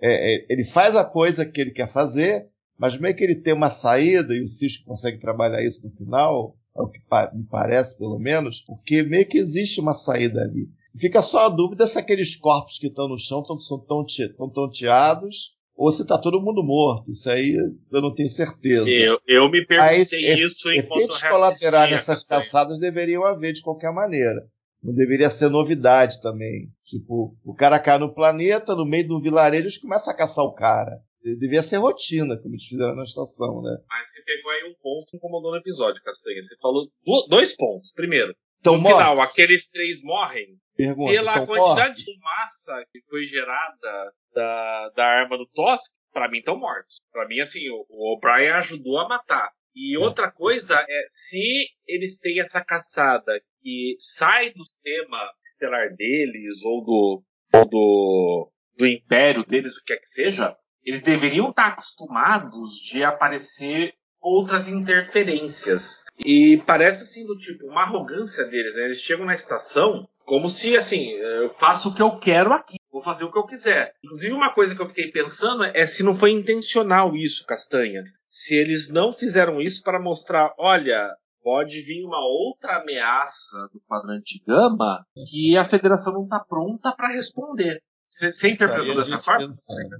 [0.00, 3.54] é, é, ele faz a coisa que ele quer fazer, mas meio que ele tem
[3.54, 6.98] uma saída, e o Cisco consegue trabalhar isso no final, é o que
[7.34, 10.68] me parece, pelo menos, porque meio que existe uma saída ali.
[10.98, 14.04] Fica só a dúvida se aqueles corpos que estão no chão estão tão,
[14.36, 17.10] tão tonteados ou se está todo mundo morto.
[17.10, 17.52] Isso aí
[17.90, 18.88] eu não tenho certeza.
[18.88, 23.92] Eu, eu me perguntei Aí, isso enquanto Efeitos colaterais nessas caçadas deveriam haver de qualquer
[23.92, 24.46] maneira.
[24.82, 26.68] Não deveria ser novidade também.
[26.84, 30.44] Tipo, o cara cai no planeta, no meio de um vilarejo, eles começam a caçar
[30.44, 31.00] o cara.
[31.22, 33.78] Devia ser rotina, como eles fizeram na estação, né?
[33.88, 36.42] Mas você pegou aí um ponto que incomodou no episódio, Castanha.
[36.42, 36.88] Você falou
[37.28, 37.92] dois pontos.
[37.92, 43.24] Primeiro, então, no final, aqueles três morrem Pergunta, pela então quantidade de massa que foi
[43.24, 45.92] gerada da, da arma do Tosk.
[46.12, 46.98] Pra mim, estão mortos.
[47.10, 49.50] Pra mim, assim, o, O'Brien ajudou a matar.
[49.74, 53.32] E outra coisa é, se eles têm essa caçada
[53.62, 57.22] que sai do sistema estelar deles, ou do,
[57.54, 63.04] ou do, do império deles, o que quer que seja, eles deveriam estar acostumados de
[63.04, 66.04] aparecer outras interferências.
[66.18, 68.84] E parece assim do tipo, uma arrogância deles, né?
[68.84, 73.02] Eles chegam na estação como se assim, eu faço o que eu quero aqui, vou
[73.02, 73.92] fazer o que eu quiser.
[74.04, 78.04] Inclusive, uma coisa que eu fiquei pensando é se não foi intencional isso, Castanha.
[78.28, 81.10] Se eles não fizeram isso para mostrar, olha,
[81.42, 87.12] pode vir uma outra ameaça do quadrante gama que a federação não está pronta para
[87.12, 87.82] responder.
[88.12, 89.54] Você interpretou dessa forma?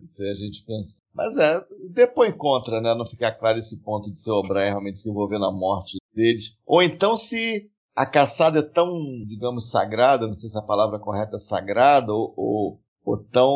[0.04, 1.00] Isso aí a gente pensa.
[1.14, 2.94] Mas é, depois contra, né?
[2.94, 6.56] Não ficar claro esse ponto de ser O'Brien realmente se envolver na morte deles.
[6.66, 8.90] Ou então se a caçada é tão,
[9.26, 13.48] digamos, sagrada, não sei se a palavra correta é sagrada, ou, ou, ou tão,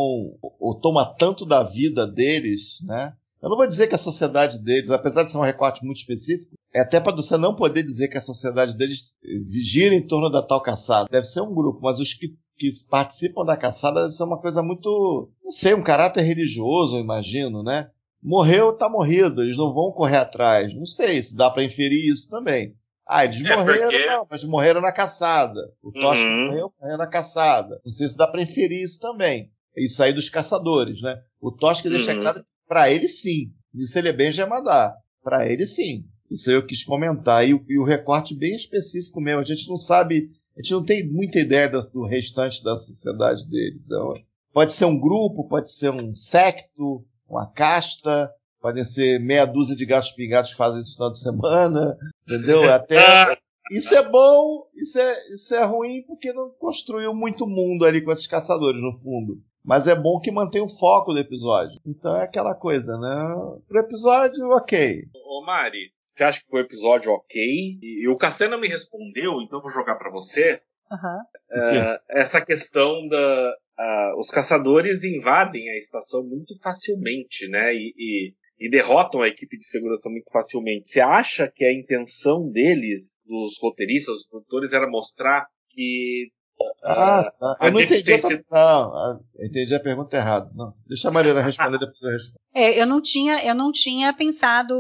[0.58, 3.14] ou toma tanto da vida deles, né?
[3.42, 6.54] Eu não vou dizer que a sociedade deles, apesar de ser um recorte muito específico,
[6.74, 9.16] é até para você não poder dizer que a sociedade deles
[9.62, 11.08] gira em torno da tal caçada.
[11.10, 14.62] Deve ser um grupo, mas os que que participam da caçada deve ser uma coisa
[14.62, 17.90] muito, não sei, um caráter religioso, eu imagino, né?
[18.22, 20.74] Morreu, tá morrido, eles não vão correr atrás.
[20.74, 22.74] Não sei se dá para inferir isso também.
[23.06, 24.06] Ah, eles é morreram, porque...
[24.06, 25.60] não, mas morreram na caçada.
[25.80, 26.46] O Tocha uhum.
[26.46, 27.80] morreu, morreu na caçada.
[27.84, 29.50] Não sei se dá para inferir isso também.
[29.76, 31.20] Isso aí dos caçadores, né?
[31.40, 32.22] O Tosca deixa uhum.
[32.22, 33.52] claro que para ele sim.
[33.74, 34.96] Isso ele é bem Gemadar.
[35.22, 36.04] Para ele sim.
[36.30, 37.46] Isso aí eu quis comentar.
[37.46, 39.40] E, e o recorte bem específico mesmo.
[39.40, 43.84] A gente não sabe a gente não tem muita ideia do restante da sociedade deles.
[43.84, 44.12] Então,
[44.52, 49.84] pode ser um grupo, pode ser um secto, uma casta, podem ser meia dúzia de
[49.84, 52.64] gatos pingados que fazem isso no final de semana, entendeu?
[52.72, 53.36] Até
[53.70, 58.12] isso é bom, isso é, isso é ruim porque não construiu muito mundo ali com
[58.12, 59.42] esses caçadores no fundo.
[59.62, 61.80] Mas é bom que mantém o foco do episódio.
[61.84, 63.34] Então é aquela coisa, né?
[63.68, 65.02] Pro episódio, ok.
[65.24, 67.42] Ô Mari, você acha que foi um episódio ok?
[67.82, 70.62] E, e o Cassiano me respondeu, então vou jogar para você.
[70.90, 71.18] Uhum.
[71.60, 73.54] Uh, essa questão da.
[73.78, 77.74] Uh, os caçadores invadem a estação muito facilmente, né?
[77.74, 80.88] E, e, e, derrotam a equipe de segurança muito facilmente.
[80.88, 86.30] Você acha que a intenção deles, dos roteiristas, dos produtores, era mostrar que.
[86.58, 87.58] Uh, ah, tá.
[87.66, 88.44] Eu não entendi, a, sido...
[88.50, 90.50] não, entendi a pergunta errada.
[90.54, 90.72] Não.
[90.86, 92.40] Deixa a Mariana responder depois eu respondo.
[92.54, 94.74] É, eu não tinha, eu não tinha pensado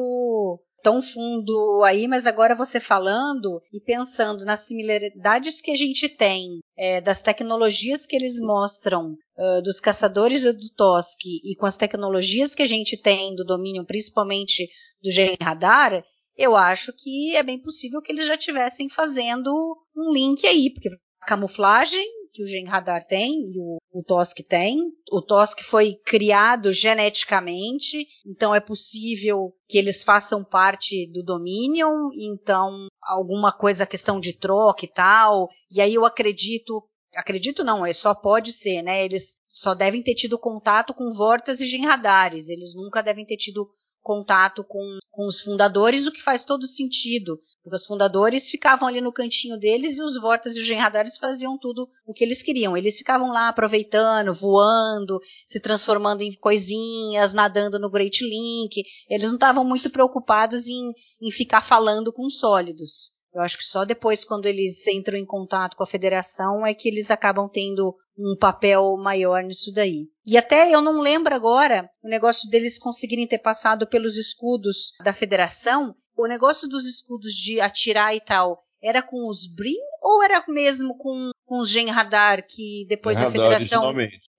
[0.86, 6.60] tão fundo aí, mas agora você falando e pensando nas similaridades que a gente tem
[6.78, 12.54] é, das tecnologias que eles mostram uh, dos caçadores do Toski e com as tecnologias
[12.54, 14.68] que a gente tem do domínio, principalmente
[15.02, 16.04] do Gen Radar,
[16.36, 19.50] eu acho que é bem possível que eles já estivessem fazendo
[19.96, 20.90] um link aí, porque
[21.26, 24.04] camuflagem que o Gen Radar tem e o, o
[24.46, 24.92] tem.
[25.10, 32.88] O TOSC foi criado geneticamente, então é possível que eles façam parte do Dominion, então
[33.02, 35.48] alguma coisa, questão de troca e tal.
[35.70, 39.02] E aí eu acredito acredito não, é só pode ser, né?
[39.02, 43.66] Eles só devem ter tido contato com vórtices e genradares, eles nunca devem ter tido
[44.06, 49.00] contato com, com os fundadores, o que faz todo sentido, porque os fundadores ficavam ali
[49.00, 52.76] no cantinho deles e os Vortas e os Genradares faziam tudo o que eles queriam.
[52.76, 58.80] Eles ficavam lá aproveitando, voando, se transformando em coisinhas, nadando no Great Link.
[59.10, 63.15] Eles não estavam muito preocupados em, em ficar falando com sólidos.
[63.36, 66.88] Eu acho que só depois, quando eles entram em contato com a federação, é que
[66.88, 70.08] eles acabam tendo um papel maior nisso daí.
[70.24, 75.12] E até eu não lembro agora o negócio deles conseguirem ter passado pelos escudos da
[75.12, 75.94] federação.
[76.16, 80.96] O negócio dos escudos de atirar e tal era com os Brin ou era mesmo
[80.96, 83.92] com, com os Gen Radar que depois a federação.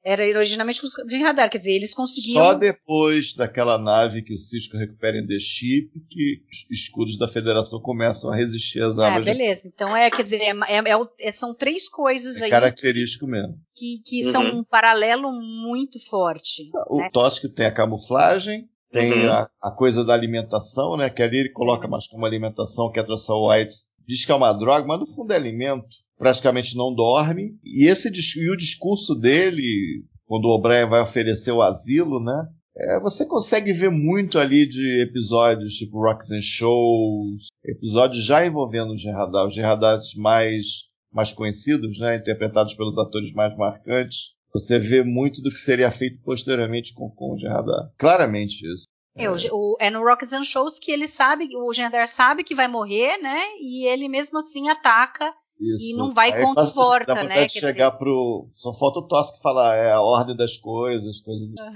[0.07, 2.41] Era originalmente os radar, quer dizer, eles conseguiam.
[2.41, 7.27] Só depois daquela nave que o Cisco recupera em The Ship que os escudos da
[7.27, 9.23] Federação começam a resistir às armas.
[9.23, 9.67] Ah, beleza.
[9.67, 10.81] Então é, quer dizer, é, é,
[11.19, 12.51] é, são três coisas é aí.
[12.51, 13.55] Característico mesmo.
[13.75, 14.31] Que, que uhum.
[14.31, 16.69] são um paralelo muito forte.
[16.89, 17.09] O né?
[17.11, 19.29] Tosk tem a camuflagem, tem uhum.
[19.29, 21.09] a, a, coisa da alimentação, né?
[21.09, 21.89] Que ali ele coloca é.
[21.89, 23.73] mais como alimentação, que a Tração White
[24.07, 25.85] diz que é uma droga, mas no fundo é alimento
[26.17, 27.57] praticamente não dorme.
[27.63, 32.47] E esse e o discurso dele, quando o O'Brien vai oferecer o asilo, né?
[32.79, 38.93] É, você consegue ver muito ali de episódios tipo Rocks and Shows, episódios já envolvendo
[38.93, 40.65] o Gerardal, os Gerardados mais,
[41.11, 44.35] mais conhecidos, né, interpretados pelos atores mais marcantes.
[44.53, 47.91] Você vê muito do que seria feito posteriormente com, com o Gerardal.
[47.97, 48.83] Claramente isso.
[49.15, 49.27] É.
[49.51, 53.17] O, é no Rocks and Shows que ele sabe, o Gerardar sabe que vai morrer,
[53.17, 53.41] né?
[53.59, 55.93] E ele mesmo assim ataca isso.
[55.93, 57.45] E não vai Aí contra volta, dá né?
[57.45, 57.99] De chegar dizer...
[57.99, 58.49] pro.
[58.53, 61.47] Só falta o Tosk falar, é a ordem das coisas, coisas.
[61.47, 61.73] Uhum.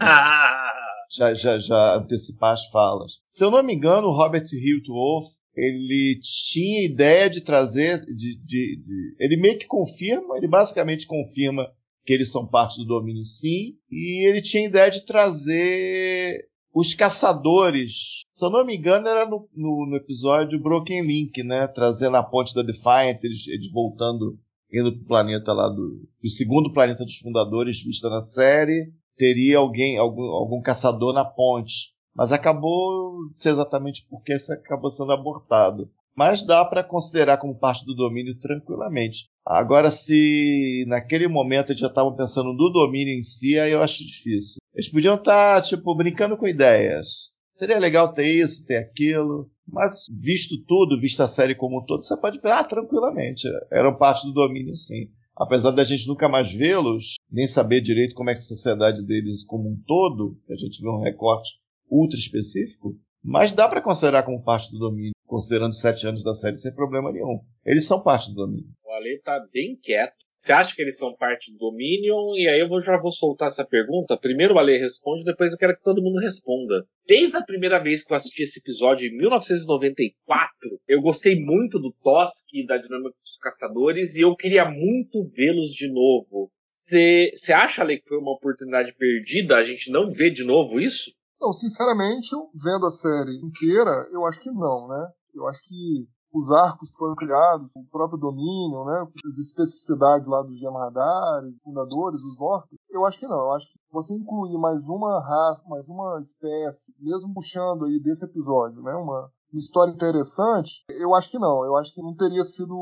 [1.12, 3.12] já, já, já antecipar as falas.
[3.28, 8.02] Se eu não me engano, o Robert Hiltwolf ele tinha ideia de trazer.
[8.02, 11.68] De, de, de, ele meio que confirma, ele basicamente confirma
[12.06, 18.22] que eles são parte do domínio sim, e ele tinha ideia de trazer os caçadores
[18.42, 21.68] se eu não me engano, era no, no, no episódio Broken Link, né?
[21.68, 24.36] Trazendo a ponte da Defiant, eles, eles voltando,
[24.74, 28.92] indo pro planeta lá do, do segundo planeta dos fundadores, vista na série.
[29.16, 31.94] Teria alguém, algum, algum caçador na ponte.
[32.16, 35.88] Mas acabou, não sei exatamente porque isso acabou sendo abortado.
[36.16, 39.30] Mas dá para considerar como parte do domínio tranquilamente.
[39.46, 44.04] Agora, se naquele momento eles já estavam pensando no domínio em si, aí eu acho
[44.04, 44.61] difícil.
[44.74, 47.32] Eles podiam estar, tá, tipo, brincando com ideias.
[47.54, 49.50] Seria legal ter isso, ter aquilo.
[49.68, 53.48] Mas, visto tudo, vista a série como um todo, você pode pensar, ah, tranquilamente.
[53.72, 55.10] Eram parte do domínio, sim.
[55.36, 59.46] Apesar da gente nunca mais vê-los, nem saber direito como é que a sociedade deles
[59.46, 61.50] como um todo, a gente vê um recorte
[61.90, 66.58] ultra específico, mas dá para considerar como parte do domínio, considerando sete anos da série
[66.58, 67.40] sem problema nenhum.
[67.66, 68.70] Eles são parte do domínio.
[68.86, 70.16] O Ale tá bem quieto.
[70.42, 72.34] Você acha que eles são parte do Dominion?
[72.36, 74.18] E aí eu vou, já vou soltar essa pergunta.
[74.18, 76.84] Primeiro o Ale responde, depois eu quero que todo mundo responda.
[77.08, 80.52] Desde a primeira vez que eu assisti esse episódio, em 1994,
[80.88, 85.68] eu gostei muito do Tosk e da dinâmica dos caçadores e eu queria muito vê-los
[85.68, 86.52] de novo.
[86.74, 91.12] Você acha, Ale, que foi uma oportunidade perdida a gente não ver de novo isso?
[91.40, 95.08] Não, sinceramente, vendo a série inteira, eu acho que não, né?
[95.36, 100.60] Eu acho que os arcos foram criados, o próprio domínio, né, as especificidades lá dos
[100.60, 103.38] gemardares, fundadores, os Vorpes, eu acho que não.
[103.38, 108.26] Eu acho que você incluir mais uma raça, mais uma espécie, mesmo puxando aí desse
[108.26, 111.66] episódio, né, uma, uma história interessante, eu acho que não.
[111.66, 112.74] Eu acho que não teria sido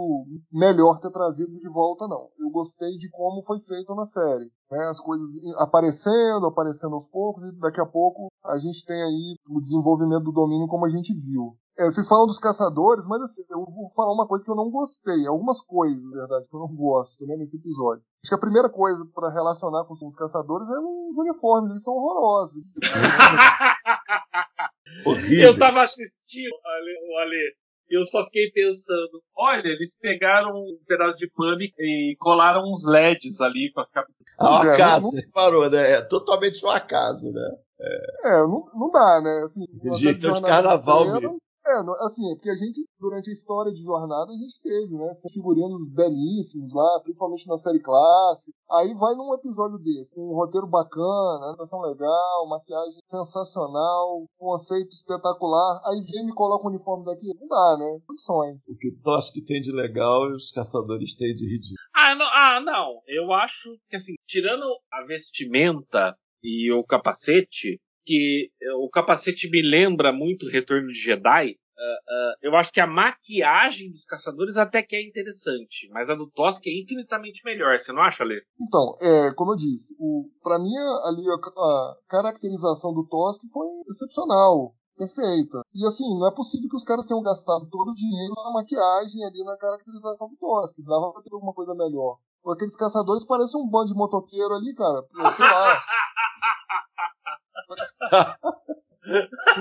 [0.51, 2.29] melhor ter trazido de volta, não.
[2.39, 4.51] Eu gostei de como foi feito na série.
[4.71, 4.79] Né?
[4.88, 9.59] As coisas aparecendo, aparecendo aos poucos, e daqui a pouco a gente tem aí o
[9.59, 11.57] desenvolvimento do domínio como a gente viu.
[11.80, 14.70] É, vocês falam dos caçadores, mas assim, eu vou falar uma coisa que eu não
[14.70, 15.26] gostei.
[15.26, 18.04] Algumas coisas, na verdade, que eu não gosto, né, nesse episódio.
[18.22, 21.94] Acho que a primeira coisa para relacionar com os caçadores é os uniformes, eles são
[21.94, 22.62] horrorosos.
[25.42, 27.56] eu tava assistindo, o Ale,
[27.89, 33.39] eu só fiquei pensando, olha, eles pegaram um pedaço de pano e colaram uns LEDs
[33.39, 34.26] ali com a cabeça.
[34.38, 35.12] Ah, um acaso, não...
[35.12, 35.92] você parou, né?
[35.92, 37.50] É totalmente um acaso, né?
[37.80, 39.44] É, é não, não dá, né?
[39.46, 39.65] Assim,
[39.96, 41.39] Jeito de carnaval mesmo.
[41.65, 45.08] É, assim, é porque a gente, durante a história de jornada, a gente teve, né?
[45.34, 48.58] Figurinos belíssimos lá, principalmente na série clássica.
[48.72, 55.82] Aí vai num episódio desse, um roteiro bacana, animação legal, maquiagem sensacional, conceito espetacular.
[55.86, 57.28] Aí vem e me coloca o uniforme daqui.
[57.39, 58.00] Não dá, né?
[58.06, 58.67] Funções.
[58.67, 61.78] O que tu acha que tem de legal e os caçadores têm de ridículo.
[61.95, 63.02] Ah não, ah, não.
[63.08, 68.50] Eu acho que, assim, tirando a vestimenta e o capacete, que
[68.82, 71.52] o capacete me lembra muito o Retorno de Jedi.
[71.52, 76.15] Uh, uh, eu acho que a maquiagem dos caçadores até que é interessante, mas a
[76.15, 78.41] do Tosk é infinitamente melhor, você não acha, Lê?
[78.60, 83.67] Então, é, como eu disse, o, pra mim ali a, a caracterização do Tosk foi
[83.88, 85.62] excepcional, perfeita.
[85.74, 89.24] E assim, não é possível que os caras tenham gastado todo o dinheiro na maquiagem
[89.24, 92.17] ali na caracterização do Tosk, dava pra ter alguma coisa melhor.
[92.45, 95.80] Aqueles caçadores parecem um bando de motoqueiro ali, cara, sei lá.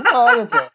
[0.05, 0.71] Não né, cara?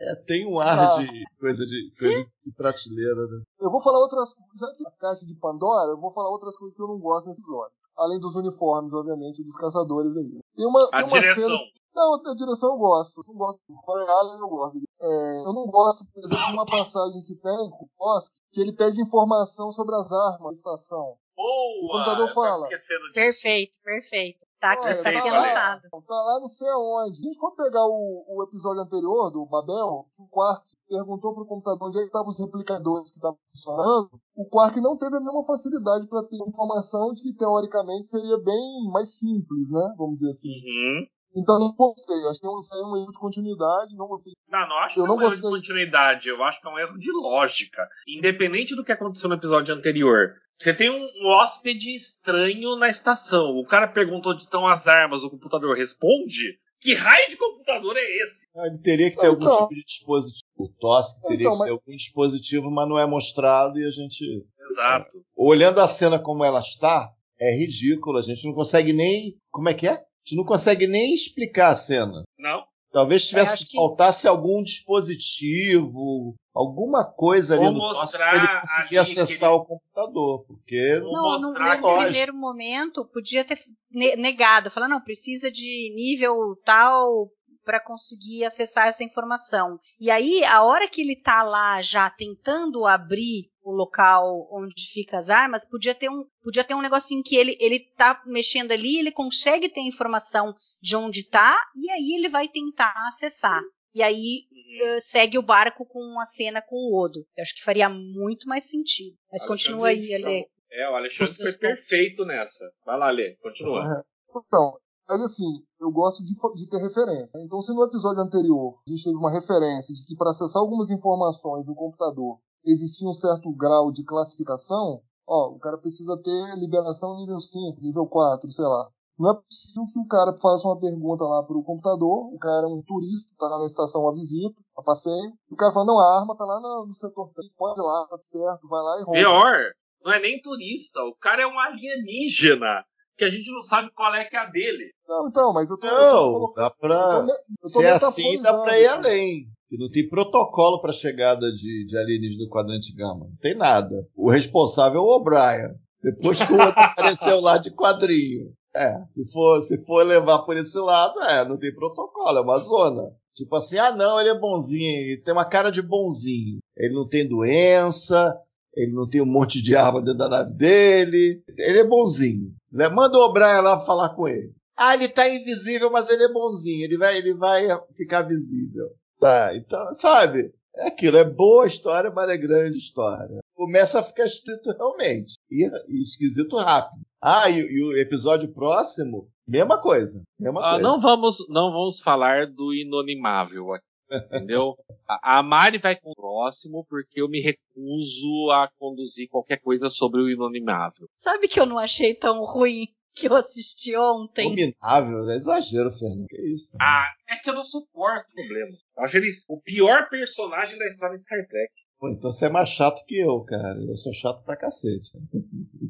[0.00, 0.96] É, tem um ar ah.
[0.98, 3.42] de coisa de, coisa de prateleira, né?
[3.60, 6.76] Eu vou falar outras já que a caixa de Pandora, eu vou falar outras coisas
[6.76, 7.72] que eu não gosto nesse episódio.
[7.96, 10.40] Além dos uniformes, obviamente, dos caçadores aí.
[10.56, 11.48] Tem uma, a tem uma direção.
[11.48, 11.58] Cena...
[11.94, 13.24] Não, a direção eu gosto.
[13.26, 13.60] Eu gosto.
[13.68, 14.78] O Corey Allen eu gosto.
[15.00, 18.60] É, eu não gosto, por exemplo, de uma passagem que tem com o Bosk, que
[18.60, 21.16] ele pede informação sobre as armas da estação.
[21.36, 21.84] Boa!
[21.84, 22.68] O computador tava fala.
[23.12, 24.44] Perfeito, perfeito.
[24.60, 25.82] Tá aqui, Olha, tá aqui anotado.
[25.90, 27.16] Tá lá não sei aonde.
[27.16, 31.46] Se a gente for pegar o, o episódio anterior do Babel, o Quark perguntou pro
[31.46, 35.20] computador onde é que estavam os replicadores que estavam funcionando, o Quark não teve a
[35.20, 39.94] mesma facilidade para ter informação de que teoricamente seria bem mais simples, né?
[39.98, 40.48] Vamos dizer assim.
[40.48, 41.06] Uhum.
[41.36, 42.16] Então não gostei.
[42.30, 44.32] Achei um, isso aí um erro de continuidade, não gostei.
[44.48, 46.28] Não, não acho Eu que não é um erro de continuidade.
[46.28, 47.88] Eu acho que é um erro de lógica.
[48.06, 50.36] Independente do que aconteceu no episódio anterior.
[50.60, 53.56] Você tem um hóspede estranho na estação.
[53.56, 56.58] O cara pergunta onde estão as armas, o computador responde.
[56.80, 58.46] Que raio de computador é esse?
[58.54, 59.58] Ah, Ele teria que ter algum Então.
[59.62, 60.42] tipo de dispositivo.
[60.58, 63.90] O TOSC teria Então, que mas- ter algum dispositivo, mas não é mostrado e a
[63.90, 64.44] gente.
[64.60, 65.24] Exato.
[65.36, 68.18] Olhando a cena como ela está, é ridículo.
[68.18, 69.34] A gente não consegue nem.
[69.50, 69.92] Como é que é?
[69.92, 69.96] A
[70.26, 72.22] gente não consegue nem explicar a cena.
[72.38, 72.64] Não?
[72.94, 78.60] Talvez tivesse acho que- faltasse algum dispositivo, alguma coisa ali Ou no mostrar para ele
[78.60, 83.58] conseguir acessar o computador, porque Ou Não, no, no primeiro momento podia ter
[83.90, 86.34] ne- negado, falar não, precisa de nível
[86.64, 87.28] tal
[87.64, 89.78] para conseguir acessar essa informação.
[89.98, 95.16] E aí, a hora que ele tá lá já tentando abrir o local onde fica
[95.16, 98.98] as armas, podia ter um, podia ter um negocinho que ele ele tá mexendo ali,
[98.98, 103.62] ele consegue ter informação de onde tá e aí ele vai tentar acessar.
[103.94, 104.46] E aí
[104.82, 107.20] eh, segue o barco com a cena com o Odo.
[107.36, 109.16] Eu acho que faria muito mais sentido.
[109.30, 110.46] Mas Alexandre continua aí, Ale.
[110.70, 111.60] É, o Alexandre foi seus pontos.
[111.60, 112.64] perfeito nessa.
[112.84, 113.36] Vai lá, Lê.
[113.36, 114.04] Continua.
[114.28, 117.38] Então, mas assim, eu gosto de, de ter referência.
[117.40, 120.90] Então, se no episódio anterior a gente teve uma referência de que para acessar algumas
[120.90, 127.16] informações no computador existia um certo grau de classificação, ó, o cara precisa ter liberação
[127.18, 128.88] nível 5, nível 4, sei lá.
[129.18, 132.68] Não é possível que o cara faça uma pergunta lá pro computador, o cara é
[132.68, 135.98] um turista, tá lá na estação a visita, a passeio, e o cara fala, não,
[136.00, 139.00] a arma tá lá no, no setor 3, pode ir lá, tá certo, vai lá
[139.00, 139.12] e rouba.
[139.20, 139.58] Pior,
[140.04, 141.00] não é nem turista.
[141.04, 142.84] O cara é um alienígena.
[143.16, 144.90] Que a gente não sabe qual é que é a dele.
[145.08, 147.26] Não, então, mas eu tô, eu tô não, colocando- dá eu tô pra.
[147.62, 149.46] eu tô Se é assim, dá pra ir além.
[149.74, 153.26] E não tem protocolo pra chegada de, de alienígena do quadrante gama.
[153.26, 154.06] Não tem nada.
[154.16, 155.74] O responsável é o O'Brien.
[156.02, 158.52] Depois que o outro apareceu lá de quadrinho.
[158.76, 162.58] É, se for, se for levar por esse lado, é, não tem protocolo, é uma
[162.58, 163.02] zona.
[163.34, 166.58] Tipo assim, ah não, ele é bonzinho, ele tem uma cara de bonzinho.
[166.76, 168.36] Ele não tem doença,
[168.76, 171.42] ele não tem um monte de arma dentro da nave dele.
[171.56, 172.52] Ele é bonzinho.
[172.72, 174.52] Le- Manda o O'Brien lá falar com ele.
[174.76, 176.84] Ah, ele tá invisível, mas ele é bonzinho.
[176.84, 177.66] Ele vai, ele vai
[177.96, 178.88] ficar visível.
[179.24, 180.52] Tá, então, sabe?
[180.76, 183.38] É aquilo, é boa história, mas é grande história.
[183.54, 185.36] Começa a ficar esquisito realmente.
[185.50, 187.00] E, e esquisito rápido.
[187.22, 190.22] Ah, e, e o episódio próximo, mesma coisa.
[190.38, 190.82] Mesma Ah, coisa.
[190.82, 193.86] não vamos não vamos falar do inonimável aqui,
[194.26, 194.74] entendeu?
[195.08, 199.88] A, a Mari vai com o próximo porque eu me recuso a conduzir qualquer coisa
[199.88, 201.08] sobre o inonimável.
[201.14, 204.48] Sabe que eu não achei tão ruim que eu assisti ontem?
[204.48, 206.26] Dominável, é exagero, Fernando.
[206.28, 206.76] Que isso?
[206.80, 208.72] Ah, é que eu não suporto o problema.
[208.96, 211.72] Eu acho ele o pior personagem da história de Star Trek.
[211.98, 213.76] Pô, então você é mais chato que eu, cara.
[213.88, 215.16] Eu sou chato pra cacete.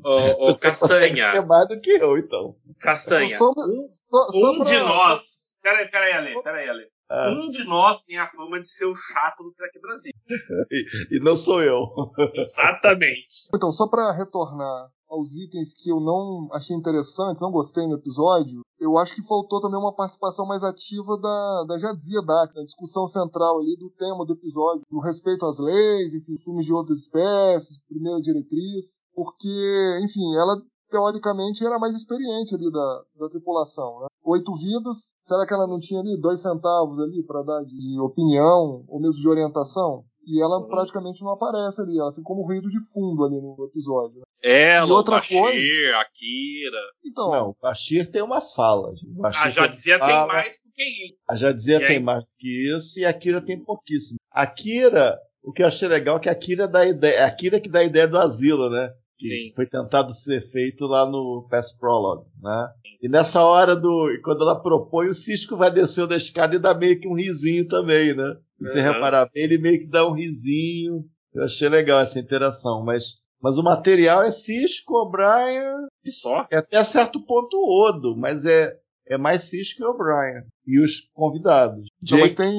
[0.05, 2.55] Ô, ô, Você Castanha, ser mais do que eu, então.
[2.79, 5.57] Castanha, Eu sou- um, só um pra- de nós.
[5.62, 6.85] Peraí, peraí, Ale, peraí, Ale.
[7.09, 10.12] Ah, Um de nós tem a fama de ser o chato do Trek Brasil.
[11.11, 11.87] e não sou eu.
[12.35, 13.49] Exatamente.
[13.55, 18.62] Então, só pra retornar aos itens que eu não achei interessantes, não gostei no episódio,
[18.80, 23.06] eu acho que faltou também uma participação mais ativa da, da Jadzia Dak, na discussão
[23.06, 27.80] central ali do tema do episódio, do respeito às leis, enfim, filmes de outras espécies,
[27.88, 30.60] primeira diretriz, porque, enfim, ela
[30.90, 34.06] teoricamente era mais experiente ali da, da tripulação, né?
[34.24, 38.84] Oito vidas, será que ela não tinha ali dois centavos ali para dar de opinião
[38.88, 40.04] ou mesmo de orientação?
[40.27, 40.68] E ela Uhum.
[40.68, 44.16] praticamente não aparece ali, ela fica como ruído de fundo ali no episódio.
[44.18, 44.22] né?
[44.43, 46.79] Ela, E outra o Bashir, a Kira.
[47.05, 48.93] Então, Não, o Bashir tem uma fala.
[49.35, 51.14] A Jadzia tem fala, mais do que isso.
[51.29, 52.03] A Jadzia E tem aí?
[52.03, 54.18] mais do que isso e a Kira tem pouquíssimo.
[54.31, 57.35] A Kira, o que eu achei legal é que a Kira dá ideia, é a
[57.35, 58.91] Kira que dá a ideia do asilo, né?
[59.16, 59.53] Que Sim.
[59.55, 62.68] foi tentado ser feito lá no Past Prologue, né?
[63.01, 64.11] E nessa hora do.
[64.11, 67.14] e Quando ela propõe, o Cisco vai descer da escada e dá meio que um
[67.14, 68.35] risinho também, né?
[68.66, 68.92] Se você Uhum.
[68.94, 71.04] reparar bem, ele meio que dá um risinho.
[71.32, 73.16] Eu achei legal essa interação, mas.
[73.42, 76.46] Mas o material é Cisco, O'Brien, E só.
[76.50, 78.72] é até certo ponto Odo, mas é,
[79.06, 80.44] é mais Cisco e O'Brien.
[80.66, 81.86] E os convidados.
[82.02, 82.54] então, mas tem.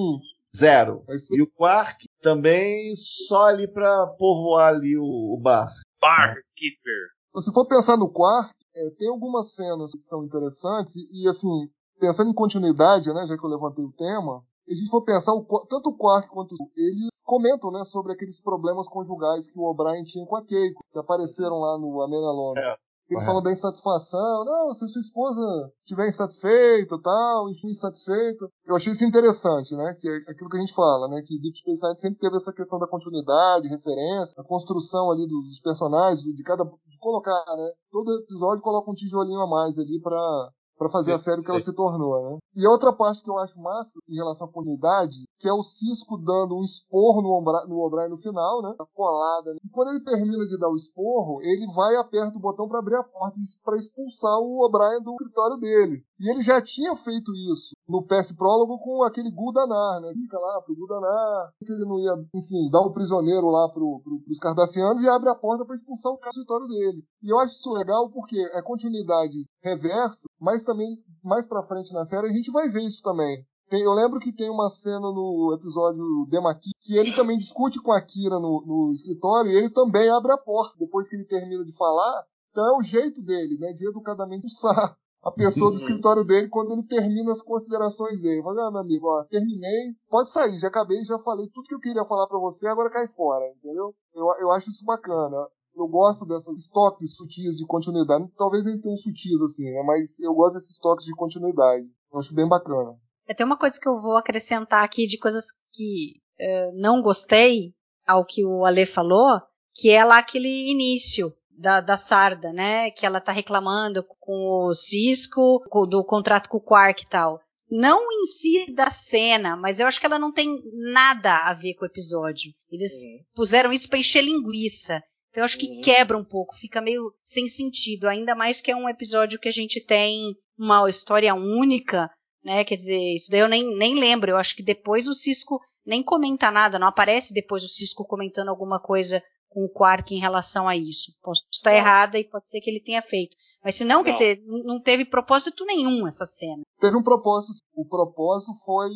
[0.56, 1.04] zero.
[1.08, 5.72] Mas, E o Quark também só ali pra povoar ali o, o bar.
[6.00, 7.42] Barkeeper.
[7.42, 11.68] se for pensar no Quark, é, tem algumas cenas que são interessantes, e, e, assim,
[12.00, 15.44] pensando em continuidade, né, já que eu levantei o tema, a gente for pensar, o,
[15.70, 20.04] tanto o Quark quanto o eles comentam, né, sobre aqueles problemas conjugais que o O'Brien
[20.04, 22.60] tinha com a Keiko, que apareceram lá no Amenalona.
[22.60, 22.76] É.
[23.08, 28.50] Ele falou da insatisfação, não, se sua esposa estiver insatisfeita tal, enfim, insatisfeita.
[28.66, 29.96] Eu achei isso interessante, né?
[30.00, 31.22] Que é aquilo que a gente fala, né?
[31.22, 35.60] Que Deep Space Nine sempre teve essa questão da continuidade, referência, a construção ali dos
[35.62, 36.64] personagens, de cada.
[36.64, 37.72] de colocar, né?
[37.92, 41.60] Todo episódio coloca um tijolinho a mais ali para para fazer a série que ela
[41.60, 42.38] se tornou, né?
[42.56, 46.18] E outra parte que eu acho massa em relação à comunidade, que é o Cisco
[46.18, 48.74] dando um esporro no, no O'Brien no final, né?
[48.80, 49.54] A colada.
[49.54, 49.60] Né?
[49.64, 52.80] E quando ele termina de dar o esporro, ele vai e aperta o botão para
[52.80, 56.04] abrir a porta para expulsar o O'Brien do escritório dele.
[56.20, 60.14] E ele já tinha feito isso no PS Prólogo com aquele Gudanar, né?
[60.14, 64.00] Fica lá pro Gudanar, que ele não ia, enfim, dar o um prisioneiro lá pro,
[64.02, 67.04] pro, pros Cardassianos e abre a porta para expulsar o cara do escritório dele.
[67.22, 72.06] E eu acho isso legal porque é continuidade reversa, mas também mais pra frente na
[72.06, 73.44] série a gente vai ver isso também.
[73.68, 77.92] Tem, eu lembro que tem uma cena no episódio Demaki que ele também discute com
[77.92, 81.66] a Kira no, no escritório e ele também abre a porta depois que ele termina
[81.66, 82.24] de falar.
[82.52, 86.74] Então é o jeito dele, né, de educadamente usar a pessoa do escritório dele quando
[86.74, 88.44] ele termina as considerações dele.
[88.44, 91.80] Fala, ah, meu amigo, ó, terminei, pode sair, já acabei, já falei tudo que eu
[91.80, 93.96] queria falar para você, agora cai fora, entendeu?
[94.14, 95.48] Eu, eu acho isso bacana.
[95.76, 98.26] Eu gosto dessas toques sutis de continuidade.
[98.38, 99.84] Talvez nem tão sutis assim, né?
[99.86, 101.86] Mas eu gosto desses toques de continuidade.
[102.12, 102.98] Eu acho bem bacana.
[103.28, 107.74] É, tem uma coisa que eu vou acrescentar aqui de coisas que uh, não gostei
[108.06, 109.42] ao que o Ale falou,
[109.74, 112.92] que é lá aquele início da, da Sarda, né?
[112.92, 117.40] Que ela tá reclamando com o Cisco, do contrato com o Quark e tal.
[117.70, 120.62] Não em si da cena, mas eu acho que ela não tem
[120.94, 122.54] nada a ver com o episódio.
[122.72, 122.92] Eles
[123.34, 125.02] puseram isso para encher linguiça.
[125.36, 125.82] Então eu acho que uhum.
[125.82, 129.52] quebra um pouco, fica meio sem sentido, ainda mais que é um episódio que a
[129.52, 132.10] gente tem uma história única,
[132.42, 132.64] né?
[132.64, 134.32] Quer dizer, isso daí eu nem, nem lembro.
[134.32, 138.48] Eu acho que depois o Cisco nem comenta nada, não aparece depois o Cisco comentando
[138.48, 141.12] alguma coisa com o Quark em relação a isso.
[141.22, 141.78] Posso estar não.
[141.80, 143.36] errada e pode ser que ele tenha feito.
[143.62, 144.04] Mas se não, não.
[144.06, 146.62] quer dizer, não teve propósito nenhum essa cena.
[146.80, 147.60] Teve um propósito.
[147.76, 148.90] O propósito foi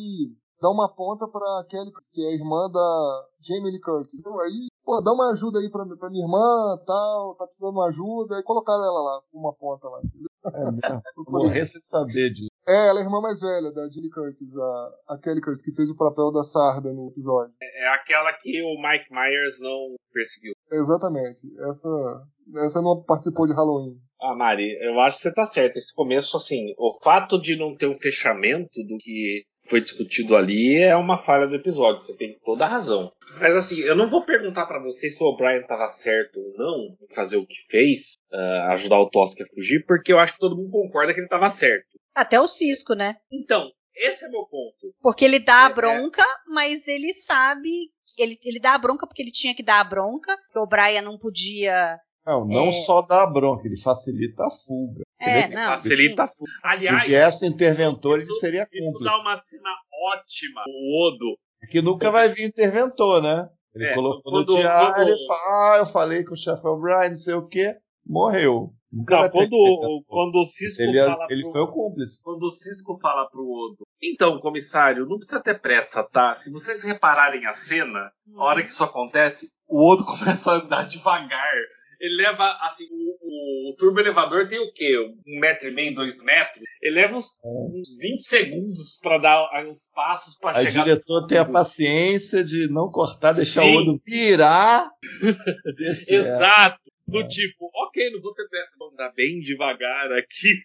[0.58, 4.14] dar uma ponta para Kelly, que é a irmã da Jamie Lee Curtis.
[4.14, 7.78] Então aí, pô, dá uma ajuda aí pra, pra minha irmã, tal, tá precisando de
[7.78, 10.00] uma ajuda, e colocaram ela lá, uma ponta lá.
[10.52, 11.02] É mesmo?
[11.30, 12.50] Morrer sem saber disso.
[12.66, 15.74] É, ela é a irmã mais velha da Julie Curtis, a, a Kelly Curtis, que
[15.74, 17.54] fez o papel da Sarda no episódio.
[17.62, 20.52] É, é aquela que o Mike Myers não perseguiu.
[20.72, 21.40] Exatamente.
[21.60, 22.26] Essa,
[22.58, 23.96] essa não participou de Halloween.
[24.20, 25.78] Ah, Mari, eu acho que você tá certo.
[25.78, 30.82] Esse começo, assim, o fato de não ter um fechamento do que foi discutido ali
[30.82, 32.02] é uma falha do episódio.
[32.02, 33.12] Você tem toda a razão.
[33.38, 36.96] Mas assim, eu não vou perguntar para você se o O'Brien estava certo ou não
[37.00, 40.40] em fazer o que fez, uh, ajudar o Tosca a fugir, porque eu acho que
[40.40, 41.86] todo mundo concorda que ele estava certo.
[42.12, 43.16] Até o Cisco, né?
[43.32, 44.92] Então, esse é meu ponto.
[45.00, 46.26] Porque ele dá a é, bronca, é...
[46.48, 47.70] mas ele sabe.
[48.18, 51.00] Ele, ele dá a bronca porque ele tinha que dar a bronca, que o O'Brien
[51.00, 51.96] não podia
[52.30, 52.72] não, não é...
[52.72, 55.02] só dá bronca, ele facilita a fuga.
[55.20, 56.32] É, não, facilita sim.
[56.32, 56.52] a fuga.
[56.62, 58.88] Aliás, Porque essa interventor isso, ele seria cúmplice.
[58.88, 59.70] Isso dá uma cena
[60.14, 61.38] ótima, o Odo.
[61.62, 63.48] É que nunca vai vir interventor, né?
[63.74, 65.10] Ele é, colocou quando, no diário quando...
[65.10, 67.76] e fala, ah, eu falei com o chefe O'Brien, não sei o quê,
[68.06, 68.72] morreu.
[68.92, 72.22] Nunca não, quando, quando o Cisco ele, é- fala ele pro, foi o cúmplice.
[72.24, 76.32] Quando o Cisco fala pro Odo, então, comissário, não precisa ter pressa, tá?
[76.32, 80.86] Se vocês repararem a cena, a hora que isso acontece, o Odo começa a andar
[80.86, 81.52] devagar
[82.00, 84.96] ele leva, assim, o, o, o turbo elevador tem o quê?
[84.98, 86.64] Um metro e meio, dois metros?
[86.80, 90.80] Ele leva uns, uns 20 segundos para dar uns passos para chegar.
[90.80, 93.74] O diretor tem a paciência de não cortar, deixar Sim.
[93.74, 94.90] o olho virar.
[96.08, 96.80] Exato.
[97.06, 97.28] Do é.
[97.28, 100.64] tipo, ok, não vou ter pressa, vou andar bem devagar aqui.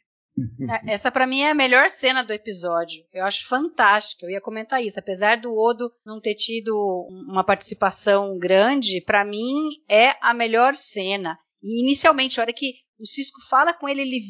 [0.86, 3.06] É, essa para mim é a melhor cena do episódio.
[3.14, 4.26] Eu acho fantástica.
[4.26, 5.00] Eu ia comentar isso.
[5.00, 6.76] Apesar do Odo não ter tido
[7.10, 9.56] uma participação grande, para mim
[9.90, 11.38] é a melhor cena.
[11.64, 14.22] E inicialmente, a hora que o Cisco fala com ele, ele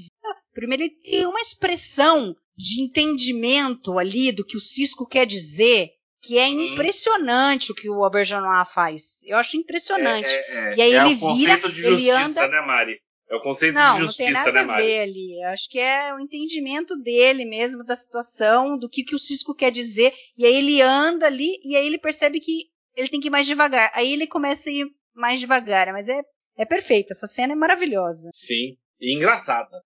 [0.54, 5.90] primeiro ele tem uma expressão de entendimento ali do que o Cisco quer dizer,
[6.24, 9.24] que é impressionante o que o Aubergenois faz.
[9.26, 10.32] Eu acho impressionante.
[10.32, 10.76] É, é, é.
[10.76, 13.00] e aí é ele vira, ele anda, né, Mari?
[13.30, 15.42] É o conceito não, de justiça, não tem nada né, a ver ali.
[15.42, 19.56] Eu acho que é o entendimento dele mesmo da situação, do que, que o Cisco
[19.56, 20.14] quer dizer.
[20.38, 23.48] E aí ele anda ali e aí ele percebe que ele tem que ir mais
[23.48, 23.92] devagar.
[23.96, 25.92] Aí ele começa a ir mais devagar.
[25.92, 26.22] Mas é,
[26.58, 27.12] é perfeito.
[27.12, 28.30] Essa cena é maravilhosa.
[28.34, 28.78] Sim.
[29.00, 29.82] E engraçada.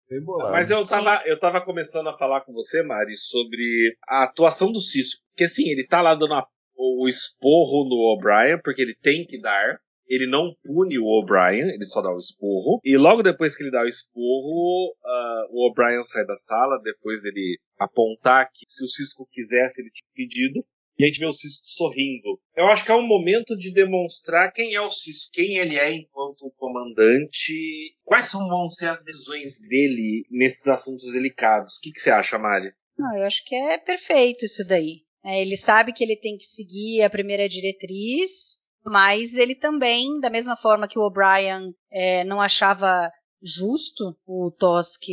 [0.51, 4.79] Mas eu tava, eu tava começando a falar com você, Mari, sobre a atuação do
[4.79, 5.21] Cisco.
[5.31, 6.45] Porque assim, ele tá lá dando a,
[6.77, 9.79] o esporro no O'Brien, porque ele tem que dar
[10.09, 12.79] ele não pune o O'Brien, ele só dá o esporro.
[12.83, 17.21] E logo depois que ele dá o esporro, uh, o O'Brien sai da sala, depois
[17.21, 20.65] dele apontar que se o Cisco quisesse, ele tinha pedido.
[20.97, 22.39] e a gente vê o Cisco sorrindo.
[22.57, 25.93] Eu acho que é um momento de demonstrar quem é o Cisco, quem ele é
[25.93, 31.77] enquanto comandante, quais vão ser as decisões dele nesses assuntos delicados.
[31.77, 32.73] O que, que você acha, Mari?
[32.97, 35.03] Não, eu acho que é perfeito isso daí.
[35.23, 40.29] É, ele sabe que ele tem que seguir a primeira diretriz, mas ele também, da
[40.29, 43.11] mesma forma que o O'Brien é, não achava
[43.41, 45.03] justo o Tosk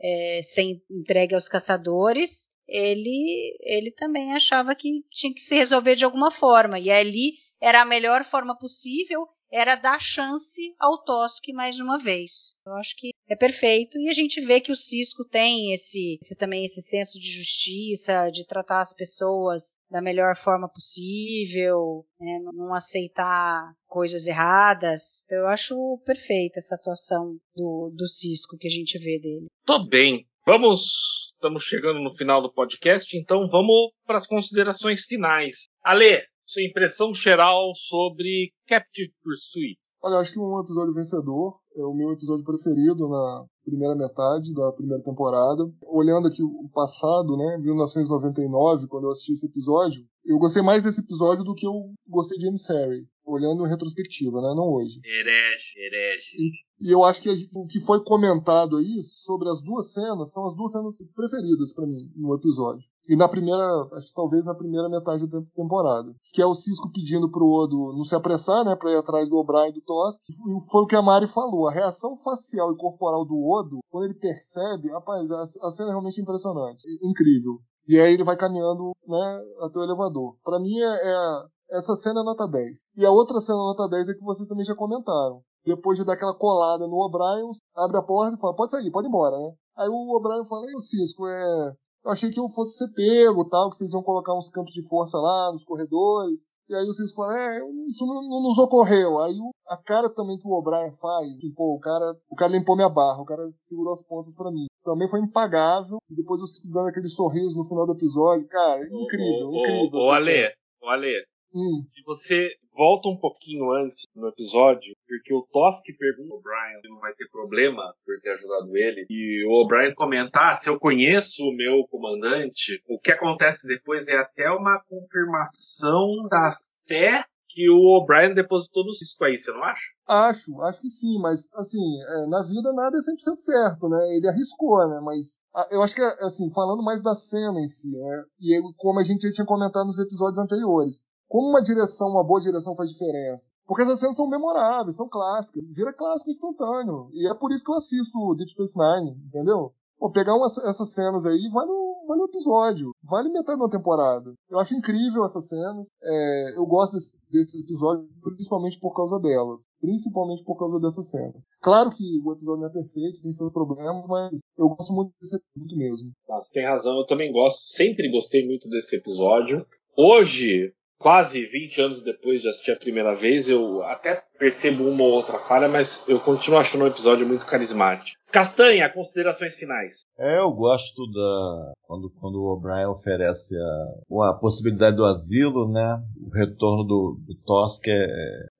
[0.00, 6.04] é, ser entregue aos caçadores, ele, ele também achava que tinha que se resolver de
[6.04, 6.78] alguma forma.
[6.78, 12.54] E ali era a melhor forma possível, era dar chance ao Tosk mais uma vez.
[12.66, 16.36] Eu acho que é perfeito e a gente vê que o Cisco tem esse, esse,
[16.36, 22.74] também esse senso de justiça, de tratar as pessoas da melhor forma possível, né, não
[22.74, 25.22] aceitar coisas erradas.
[25.24, 25.74] Então eu acho
[26.06, 29.46] perfeita essa atuação do, do Cisco que a gente vê dele.
[29.66, 30.26] Tô bem.
[30.46, 35.64] Vamos estamos chegando no final do podcast, então vamos para as considerações finais.
[35.82, 36.22] Ale,
[36.52, 39.78] sua impressão geral sobre Captive Pursuit?
[40.02, 44.70] Olha, acho que um episódio vencedor é o meu episódio preferido na primeira metade da
[44.72, 45.64] primeira temporada.
[45.82, 51.00] Olhando aqui o passado, né, 1999, quando eu assisti esse episódio, eu gostei mais desse
[51.00, 51.72] episódio do que eu
[52.06, 55.00] gostei de Emissary, olhando em retrospectiva, né, não hoje.
[55.04, 56.36] Herege, herege.
[56.38, 60.32] E, e eu acho que a, o que foi comentado aí sobre as duas cenas
[60.32, 62.84] são as duas cenas preferidas para mim no episódio.
[63.08, 66.14] E na primeira, acho que talvez na primeira metade da temporada.
[66.32, 69.36] Que é o Cisco pedindo pro Odo não se apressar, né, pra ir atrás do
[69.36, 70.20] O'Brien e do Tosk.
[70.28, 71.66] E foi o que a Mari falou.
[71.66, 76.20] A reação facial e corporal do Odo, quando ele percebe, rapaz, a, cena é realmente
[76.20, 76.86] impressionante.
[77.02, 77.58] Incrível.
[77.88, 80.36] E aí ele vai caminhando, né, até o elevador.
[80.44, 82.84] Para mim é, é, essa cena é nota 10.
[82.96, 85.42] E a outra cena nota 10 é que vocês também já comentaram.
[85.66, 89.06] Depois de dar aquela colada no O'Brien, abre a porta e fala, pode sair, pode
[89.06, 89.52] ir embora, né?
[89.76, 91.72] Aí o O'Brien fala, ei, Cisco, é,
[92.04, 94.86] eu achei que eu fosse ser pego, tal, que vocês iam colocar uns campos de
[94.88, 96.50] força lá nos corredores.
[96.68, 99.20] E aí vocês falam, é, isso não, não, nos ocorreu.
[99.20, 99.36] Aí
[99.68, 102.88] a cara também que o O'Brien faz, assim, pô, o cara, o cara limpou minha
[102.88, 104.66] barra, o cara segurou as pontas para mim.
[104.84, 105.98] Também foi impagável.
[106.10, 110.00] E depois eu dando aquele sorriso no final do episódio, cara, incrível, ô, incrível.
[110.00, 110.48] Ô, ô Ale,
[110.82, 111.24] ô Ale,
[111.54, 111.84] Hum.
[111.86, 116.88] Se você volta um pouquinho antes no episódio, porque o Tosk pergunta ao Brian se
[116.88, 120.78] não vai ter problema por ter ajudado ele, e o O'Brien comenta: ah, se eu
[120.78, 126.48] conheço o meu comandante, o que acontece depois é até uma confirmação da
[126.86, 127.24] fé
[127.54, 129.90] que o O'Brien depositou no Cisco aí, você não acha?
[130.08, 134.16] Acho, acho que sim, mas assim, é, na vida nada é 100% certo, né?
[134.16, 135.00] Ele arriscou, né?
[135.02, 135.36] Mas
[135.70, 138.24] eu acho que, assim, falando mais da cena em si, né?
[138.40, 142.42] E como a gente já tinha comentado nos episódios anteriores, como uma direção, uma boa
[142.42, 143.54] direção faz diferença.
[143.66, 147.08] Porque essas cenas são memoráveis, são clássicas, vira clássico instantâneo.
[147.14, 149.72] E é por isso que eu assisto Deep Space Nine, entendeu?
[149.98, 154.34] Pô, pegar umas, essas cenas aí vale o, vale o episódio, vale metade da temporada.
[154.50, 155.86] Eu acho incrível essas cenas.
[156.02, 159.62] É, eu gosto desse, desse episódio principalmente por causa delas.
[159.80, 161.44] Principalmente por causa dessas cenas.
[161.62, 165.40] Claro que o episódio não é perfeito, tem seus problemas, mas eu gosto muito desse
[165.56, 166.10] muito mesmo.
[166.28, 169.64] Você tem razão, eu também gosto, sempre gostei muito desse episódio.
[169.96, 175.10] Hoje, quase 20 anos depois de assistir a primeira vez, eu até percebo uma ou
[175.10, 178.18] outra falha, mas eu continuo achando o episódio muito carismático.
[178.30, 180.00] Castanha, considerações finais.
[180.18, 186.02] É, eu gosto da quando, quando o O'Brien oferece a, a possibilidade do asilo, né?
[186.18, 188.06] O retorno do, do Tosk é,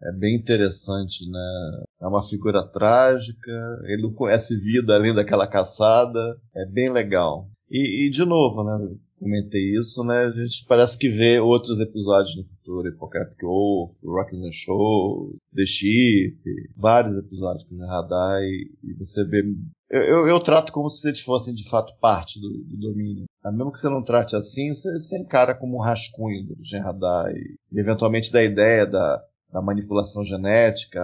[0.03, 1.82] é bem interessante, né?
[2.03, 3.53] É uma figura trágica,
[3.84, 7.47] ele não conhece vida além daquela caçada, é bem legal.
[7.70, 8.95] E, e de novo, né?
[9.23, 10.25] Comentei isso, né?
[10.25, 15.64] A gente parece que vê outros episódios no futuro, Hippocratic Wolf, Rock the Show, The
[15.64, 16.37] Ship,
[16.77, 19.43] vários episódios com Radar e, e, você vê.
[19.89, 23.25] Eu, eu, eu, trato como se eles fossem de fato parte do, do domínio.
[23.45, 26.81] Mas mesmo que você não trate assim, você, você encara como um rascunho do Gen
[26.81, 31.01] Radar e, e eventualmente da ideia da, da manipulação genética,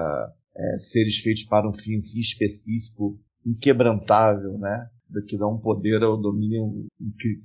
[0.57, 4.89] é, seres feitos para um fim, um fim específico, inquebrantável, né?
[5.27, 6.87] Que dá um poder ao domínio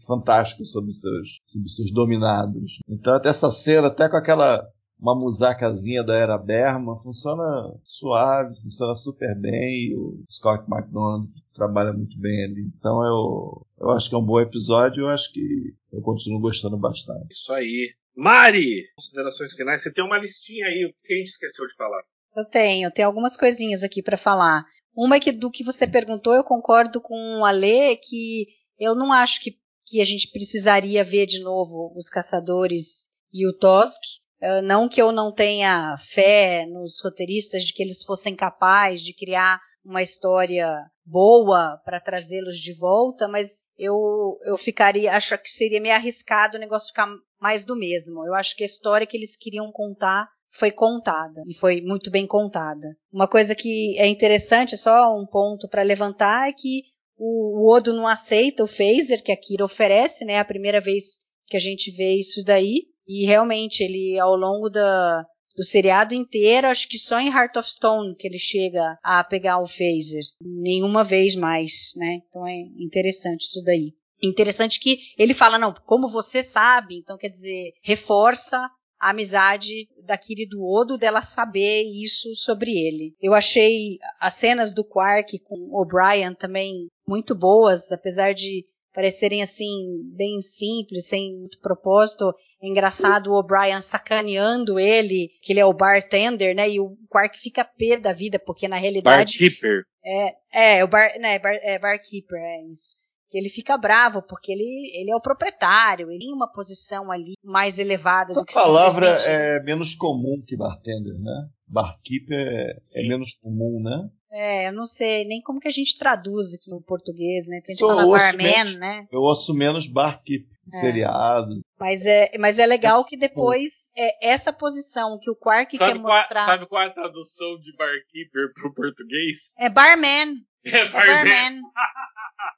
[0.06, 2.80] fantástico sobre os seus, sobre os seus dominados.
[2.88, 4.64] Então até essa cena, até com aquela
[5.04, 7.44] uma musacazinha da era Berma, funciona
[7.84, 12.72] suave, funciona super bem, e o Scott McDonald trabalha muito bem ali.
[12.78, 16.78] Então eu, eu acho que é um bom episódio, eu acho que eu continuo gostando
[16.78, 17.34] bastante.
[17.34, 17.94] Isso aí.
[18.16, 22.02] Mari, considerações finais, você tem uma listinha aí, o que a gente esqueceu de falar?
[22.36, 24.64] Eu tenho, tem algumas coisinhas aqui para falar.
[24.96, 28.48] Uma é que do que você perguntou, eu concordo com o Alê, que
[28.80, 33.58] eu não acho que, que a gente precisaria ver de novo os caçadores e o
[33.58, 34.02] Tosk.
[34.42, 39.16] Uh, não que eu não tenha fé nos roteiristas de que eles fossem capazes de
[39.16, 45.82] criar uma história boa para trazê-los de volta, mas eu, eu ficaria, acho que seria
[45.82, 47.08] meio arriscado o negócio ficar
[47.40, 48.26] mais do mesmo.
[48.26, 52.28] Eu acho que a história que eles queriam contar foi contada e foi muito bem
[52.28, 52.96] contada.
[53.12, 56.84] Uma coisa que é interessante, só um ponto para levantar, é que
[57.18, 60.34] o, o, Odo não aceita o phaser que a Kira oferece, né?
[60.34, 62.86] É a primeira vez que a gente vê isso daí.
[63.08, 65.26] E realmente ele, ao longo da,
[65.58, 69.60] do seriado inteiro, acho que só em Heart of Stone que ele chega a pegar
[69.60, 70.24] o phaser.
[70.42, 72.20] Nenhuma vez mais, né?
[72.28, 73.94] Então é interessante isso daí.
[74.22, 78.70] Interessante que ele fala, não, como você sabe, então quer dizer, reforça
[79.04, 83.14] a amizade da Kiri do Odo, dela saber isso sobre ele.
[83.22, 89.44] Eu achei as cenas do Quark com o O'Brien também muito boas, apesar de parecerem
[89.44, 92.34] assim bem simples, sem muito propósito.
[92.62, 96.70] É engraçado o O'Brien sacaneando ele, que ele é o bartender, né?
[96.70, 99.84] E o Quark fica pé da vida, porque na realidade Barkeeper.
[100.06, 103.03] É, é o bar, né, bar, é barkeeper, é isso.
[103.34, 107.34] Que ele fica bravo porque ele, ele é o proprietário, ele tem uma posição ali
[107.44, 111.50] mais elevada Essa do que palavra é menos comum que bartender, né?
[111.68, 114.08] Barkeeper é, é menos comum, né?
[114.32, 117.60] É, eu não sei nem como que a gente traduz aqui no português, né?
[117.66, 118.76] Tem gente fala barman, menos.
[118.76, 119.08] né?
[119.12, 120.78] Eu ouço menos barkeeper, É.
[120.78, 121.60] seriado.
[121.80, 126.00] Mas é, mas é legal que depois é essa posição que o Quark quer Sabe
[126.04, 129.56] qual, mostrar sabe qual é a tradução de barkeeper pro português?
[129.58, 131.62] é barman, É é barman.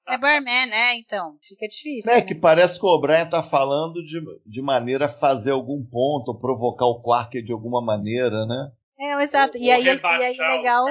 [0.08, 2.12] É barman, é, então, fica difícil.
[2.12, 2.22] É né?
[2.22, 6.40] que parece que o O'Brien tá falando de, de maneira a fazer algum ponto, ou
[6.40, 8.72] provocar o Quark de alguma maneira, né?
[9.00, 9.58] É, exato.
[9.58, 10.86] E Ou aí, e aí é legal.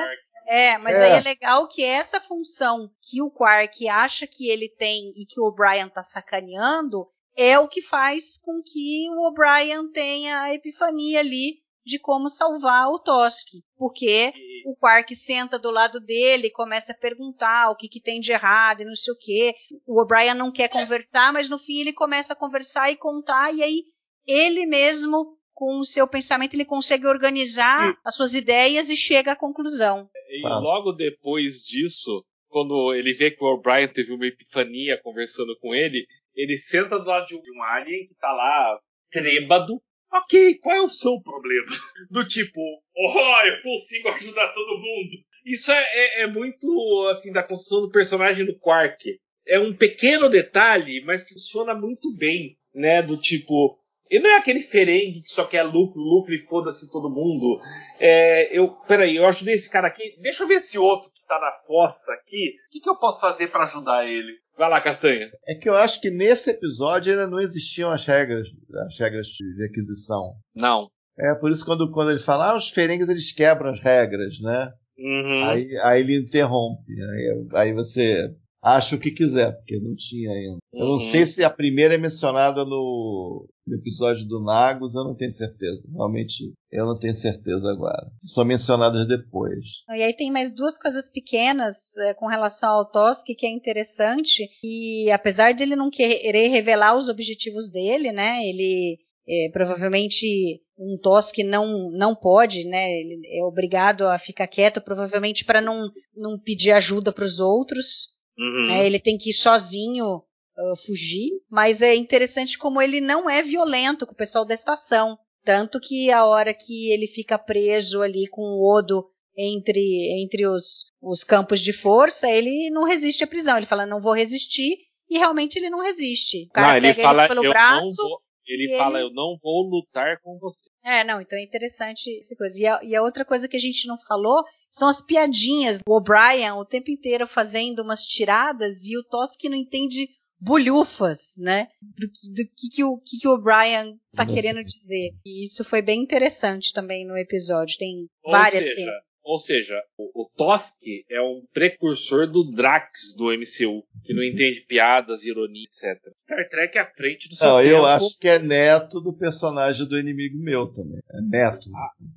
[0.46, 1.04] É, mas É.
[1.04, 5.40] aí é legal que essa função que o Quark acha que ele tem e que
[5.40, 11.20] o O'Brien tá sacaneando é o que faz com que o O'Brien tenha a epifania
[11.20, 13.48] ali de como salvar o Tosk.
[13.76, 18.00] Porque E- o Quark senta do lado dele e começa a perguntar o que, que
[18.00, 19.54] tem de errado e não sei o quê.
[19.86, 23.62] O O'Brien não quer conversar, mas no fim ele começa a conversar e contar, e
[23.62, 23.82] aí
[24.26, 29.36] ele mesmo, com o seu pensamento, ele consegue organizar as suas ideias e chega à
[29.36, 30.08] conclusão.
[30.30, 30.60] E Fala.
[30.60, 36.06] logo depois disso, quando ele vê que o O'Brien teve uma epifania conversando com ele,
[36.34, 38.78] ele senta do lado de um, de um alien que tá lá
[39.10, 39.74] trêbado.
[40.14, 41.66] Ok, qual é o seu problema?
[42.10, 42.60] Do tipo,
[42.96, 45.10] oh, eu consigo ajudar todo mundo.
[45.44, 49.02] Isso é, é- é muito, assim, da construção do personagem do Quark.
[49.46, 53.02] É um pequeno detalhe, mas que funciona muito bem, né?
[53.02, 53.78] Do tipo,
[54.10, 57.60] ele não é aquele ferengue que só quer lucro, lucro e foda-se todo mundo.
[57.98, 60.14] É, eu, peraí, eu ajudei esse cara aqui.
[60.20, 62.54] Deixa eu ver esse outro que tá na fossa aqui.
[62.68, 64.32] O que, que eu posso fazer pra ajudar ele?
[64.56, 65.30] Vai lá, Castanha.
[65.48, 68.46] É que eu acho que nesse episódio ainda não existiam as regras,
[68.86, 70.34] as regras de aquisição.
[70.54, 70.88] Não.
[71.18, 74.34] É por isso que quando, quando ele fala, ah, os ferengues eles quebram as regras,
[74.40, 74.72] né?
[74.98, 75.44] Uhum.
[75.48, 76.92] Aí, aí ele interrompe.
[76.92, 78.30] Aí, aí você
[78.64, 80.58] acha o que quiser, porque não tinha ainda.
[80.72, 81.00] Eu não Uhum.
[81.00, 85.82] sei se a primeira é mencionada no, episódio do Nagus, eu não tenho certeza.
[85.92, 88.10] Realmente, eu não tenho certeza agora.
[88.22, 89.82] São mencionadas depois.
[89.90, 94.48] E aí tem mais duas coisas pequenas eh, com relação ao Tosk que é interessante.
[94.62, 98.40] E apesar de ele não querer revelar os objetivos dele, né?
[98.44, 98.98] Ele
[99.28, 102.90] eh, provavelmente um Tosk não não pode, né?
[102.90, 108.13] Ele é obrigado a ficar quieto, provavelmente para não não pedir ajuda para os outros.
[108.38, 108.66] Uhum.
[108.68, 108.86] né?
[108.86, 110.22] Ele tem que ir sozinho
[110.56, 115.18] ah, fugir, mas é interessante como ele não é violento com o pessoal da estação.
[115.44, 119.04] Tanto que a hora que ele fica preso ali com o Odo
[119.36, 123.56] entre, entre os, os campos de força, ele não resiste à prisão.
[123.56, 124.76] Ele fala, não vou resistir,
[125.10, 126.46] e realmente ele não resiste.
[126.46, 127.96] O cara não, ele pega fala, ele pelo eu braço.
[127.96, 128.20] vou.
[128.46, 130.68] Ele fala, ele- eu não vou lutar com você.
[130.84, 132.62] É, não, então é interessante essa coisa.
[132.62, 134.42] E a, e a outra coisa que a gente não falou
[134.76, 135.80] são as piadinhas.
[135.86, 140.08] O O'Brien o tempo inteiro fazendo umas tiradas e o Tosk não entende
[140.40, 141.68] bolhufas, né?
[141.80, 144.34] Do, que- do que, que o que, que o O'Brien tá Nossa.
[144.36, 145.10] querendo dizer.
[145.24, 147.76] E isso foi bem interessante também no episódio.
[147.78, 148.94] Tem Ou várias seja, cenas.
[149.24, 154.60] Ou seja, o, o Tosk é um precursor do Drax do MCU, que não entende
[154.68, 155.98] piadas, ironia, etc.
[156.16, 157.70] Star Trek é à frente do seu Não, tempo.
[157.70, 161.00] eu acho que é neto do personagem do inimigo meu também.
[161.10, 161.68] É neto.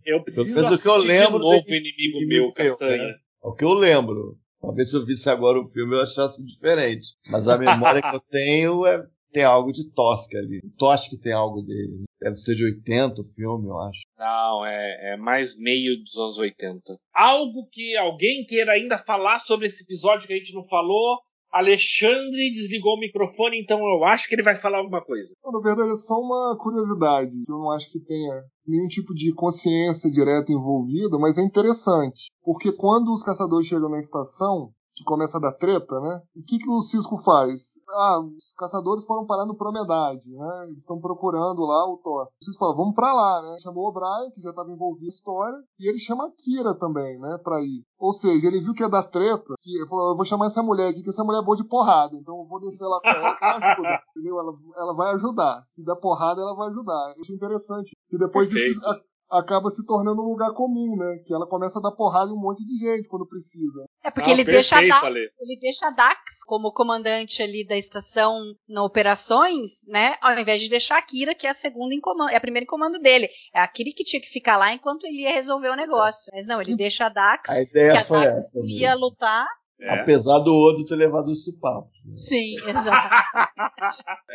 [0.06, 3.04] Eu preciso eu assistir lembro de novo o inimigo, inimigo meu, meu, Castanha.
[3.04, 3.16] né?
[3.44, 4.38] É o que eu lembro.
[4.60, 7.08] Talvez se eu visse agora o filme eu achasse diferente.
[7.30, 9.02] Mas a memória que eu tenho é
[9.32, 10.60] tem algo de Tosca ali.
[10.64, 12.04] O Tosca tem algo dele.
[12.20, 14.00] Deve ser de 80 o filme, eu acho.
[14.18, 16.98] Não, é, é mais meio dos anos 80.
[17.14, 21.20] Algo que alguém queira ainda falar sobre esse episódio que a gente não falou?
[21.52, 25.34] Alexandre desligou o microfone, então eu acho que ele vai falar alguma coisa.
[25.44, 29.14] Não, na verdade, é só uma curiosidade, que eu não acho que tenha nenhum tipo
[29.14, 32.28] de consciência direta envolvida, mas é interessante.
[32.44, 36.22] Porque quando os caçadores chegam na estação, que começa a dar treta, né?
[36.36, 37.80] O que, que o Cisco faz?
[37.88, 40.66] Ah, os caçadores foram parar no Promedade, né?
[40.70, 42.32] Eles estão procurando lá o Toss.
[42.42, 43.58] O Cisco fala, vamos pra lá, né?
[43.62, 47.20] Chamou o Brian, que já estava envolvido na história, e ele chama a Kira também,
[47.20, 47.38] né?
[47.44, 47.86] Pra ir.
[48.00, 50.64] Ou seja, ele viu que ia dar treta, que ele falou, eu vou chamar essa
[50.64, 53.08] mulher aqui, que essa mulher é boa de porrada, então eu vou descer lá com
[53.08, 54.40] ela que ela ajuda, entendeu?
[54.40, 55.64] Ela, ela vai ajudar.
[55.68, 57.14] Se der porrada, ela vai ajudar.
[57.16, 57.92] Eu achei interessante.
[58.12, 58.82] E depois isso
[59.30, 61.18] acaba se tornando um lugar comum, né?
[61.26, 63.86] Que ela começa a dar porrada em um monte de gente quando precisa.
[64.08, 68.82] É porque ele, deixa Dax, ele deixa a Dax como comandante ali da estação na
[68.82, 70.16] operações, né?
[70.22, 72.64] Ao invés de deixar a Kira, que é a segunda em comando, é a primeira
[72.64, 73.28] em comando dele.
[73.54, 76.32] É a Kira que tinha que ficar lá enquanto ele ia resolver o negócio.
[76.34, 77.50] Mas não, ele deixa a Dax.
[77.50, 78.60] A ideia que a foi Dax essa.
[78.66, 79.02] ia mesmo.
[79.02, 79.46] lutar.
[79.80, 80.00] É.
[80.00, 81.92] Apesar do Odo ter levado os supapos.
[82.06, 82.16] né?
[82.16, 83.16] Sim, exato.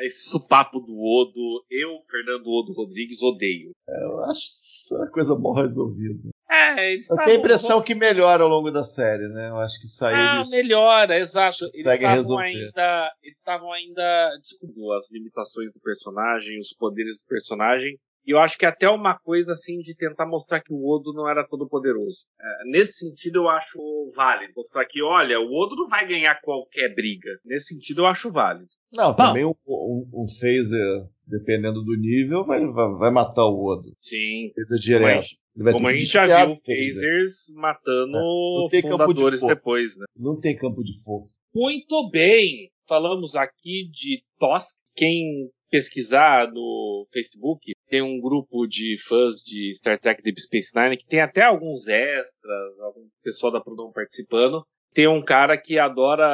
[0.04, 3.70] Esse supapo do Odo, eu, Fernando Odo Rodrigues, odeio.
[3.88, 4.50] Eu acho
[4.92, 6.28] uma coisa mal resolvida.
[6.52, 9.48] É, eles Eu tenho a impressão que melhora ao longo da série, né?
[9.48, 11.64] Eu acho que isso aí Ah, eles- melhora, exato.
[11.72, 17.96] Eles estavam ainda, estavam ainda descobrindo as limitações do personagem, os poderes do personagem.
[18.24, 21.28] E eu acho que até uma coisa assim de tentar mostrar que o Odo não
[21.28, 22.18] era todo poderoso.
[22.40, 23.78] É, nesse sentido eu acho
[24.14, 24.52] válido.
[24.56, 27.30] Mostrar que, olha, o Odo não vai ganhar qualquer briga.
[27.44, 28.68] Nesse sentido eu acho válido.
[28.92, 33.92] Não, também um, um, um phaser, dependendo do nível, vai, vai, vai matar o Odo.
[34.00, 34.52] Sim.
[34.80, 35.16] Direto.
[35.16, 38.20] Mas, Ele vai Como a gente já viu phasers matando É.
[38.20, 39.54] Não tem campo de fundadores força.
[39.54, 40.04] depois, né?
[40.16, 41.34] Não tem campo de força.
[41.54, 42.70] Muito bem.
[42.86, 44.76] Falamos aqui de Tosk.
[44.94, 50.98] Quem pesquisar no Facebook, tem um grupo de fãs de Star Trek Deep Space Nine
[50.98, 54.62] que tem até alguns extras, algum pessoal da produção participando.
[54.94, 56.26] Tem um cara que adora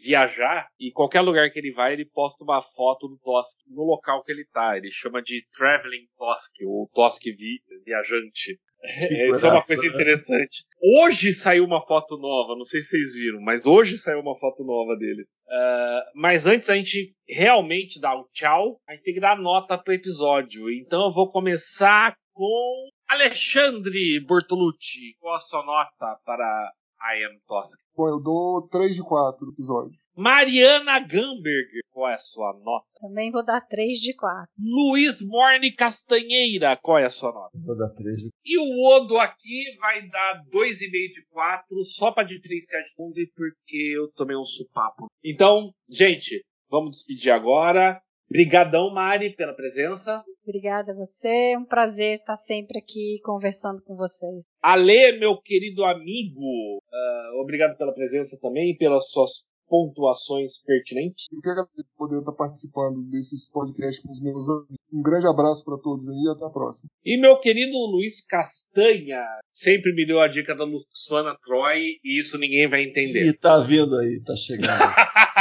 [0.00, 4.22] viajar e qualquer lugar que ele vai, ele posta uma foto do Tosk no local
[4.22, 4.76] que ele tá.
[4.76, 8.58] Ele chama de Traveling Tosk, ou Tosk vi viajante.
[9.28, 10.64] Isso é uma coisa interessante.
[10.80, 14.62] Hoje saiu uma foto nova, não sei se vocês viram, mas hoje saiu uma foto
[14.62, 15.40] nova deles.
[15.50, 19.76] Ah, mas antes a gente realmente dar o tchau, a gente tem que dar nota
[19.76, 20.70] pro episódio.
[20.70, 25.16] Então eu vou começar com Alexandre Bortolucci.
[25.18, 27.78] Qual a sua nota para I Am Tosk?
[27.96, 29.96] Bom, eu dou 3 de 4 episódios.
[30.16, 32.86] Mariana Gamberger, qual é a sua nota?
[33.00, 34.48] Também vou dar 3 de 4.
[34.58, 37.56] Luiz Morne Castanheira, qual é a sua nota?
[37.64, 42.24] Vou dar três de E o Odo aqui vai dar 2,5 de 4, só pra
[42.24, 45.06] diferenciar de mundo e porque eu tomei um supapo.
[45.24, 48.02] Então, gente, vamos despedir agora.
[48.28, 50.22] Brigadão, Mari, pela presença.
[50.48, 51.52] Obrigada a você.
[51.52, 54.44] É um prazer estar sempre aqui conversando com vocês.
[54.62, 61.26] Ale, meu querido amigo, ah, obrigado pela presença também e pelas suas pontuações pertinentes.
[61.30, 64.76] Eu que agradeço por poder estar participando desses podcasts com os meus amigos.
[64.90, 66.88] Um grande abraço para todos aí e até a próxima.
[67.04, 69.22] E meu querido Luiz Castanha,
[69.52, 73.28] sempre me deu a dica da Luxana Troy e isso ninguém vai entender.
[73.28, 74.72] Ih, tá vindo aí, tá chegando.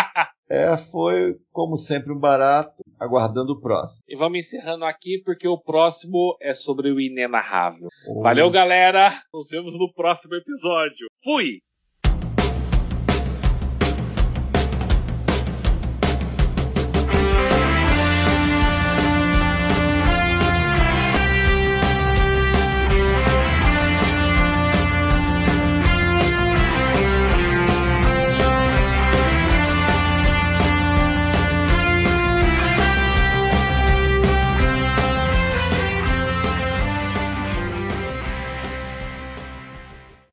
[0.49, 4.03] é, foi, como sempre, um barato, aguardando o próximo.
[4.07, 7.89] E vamos encerrando aqui porque o próximo é sobre o inenarrável.
[8.21, 9.21] Valeu, galera!
[9.33, 11.07] Nos vemos no próximo episódio.
[11.23, 11.59] Fui!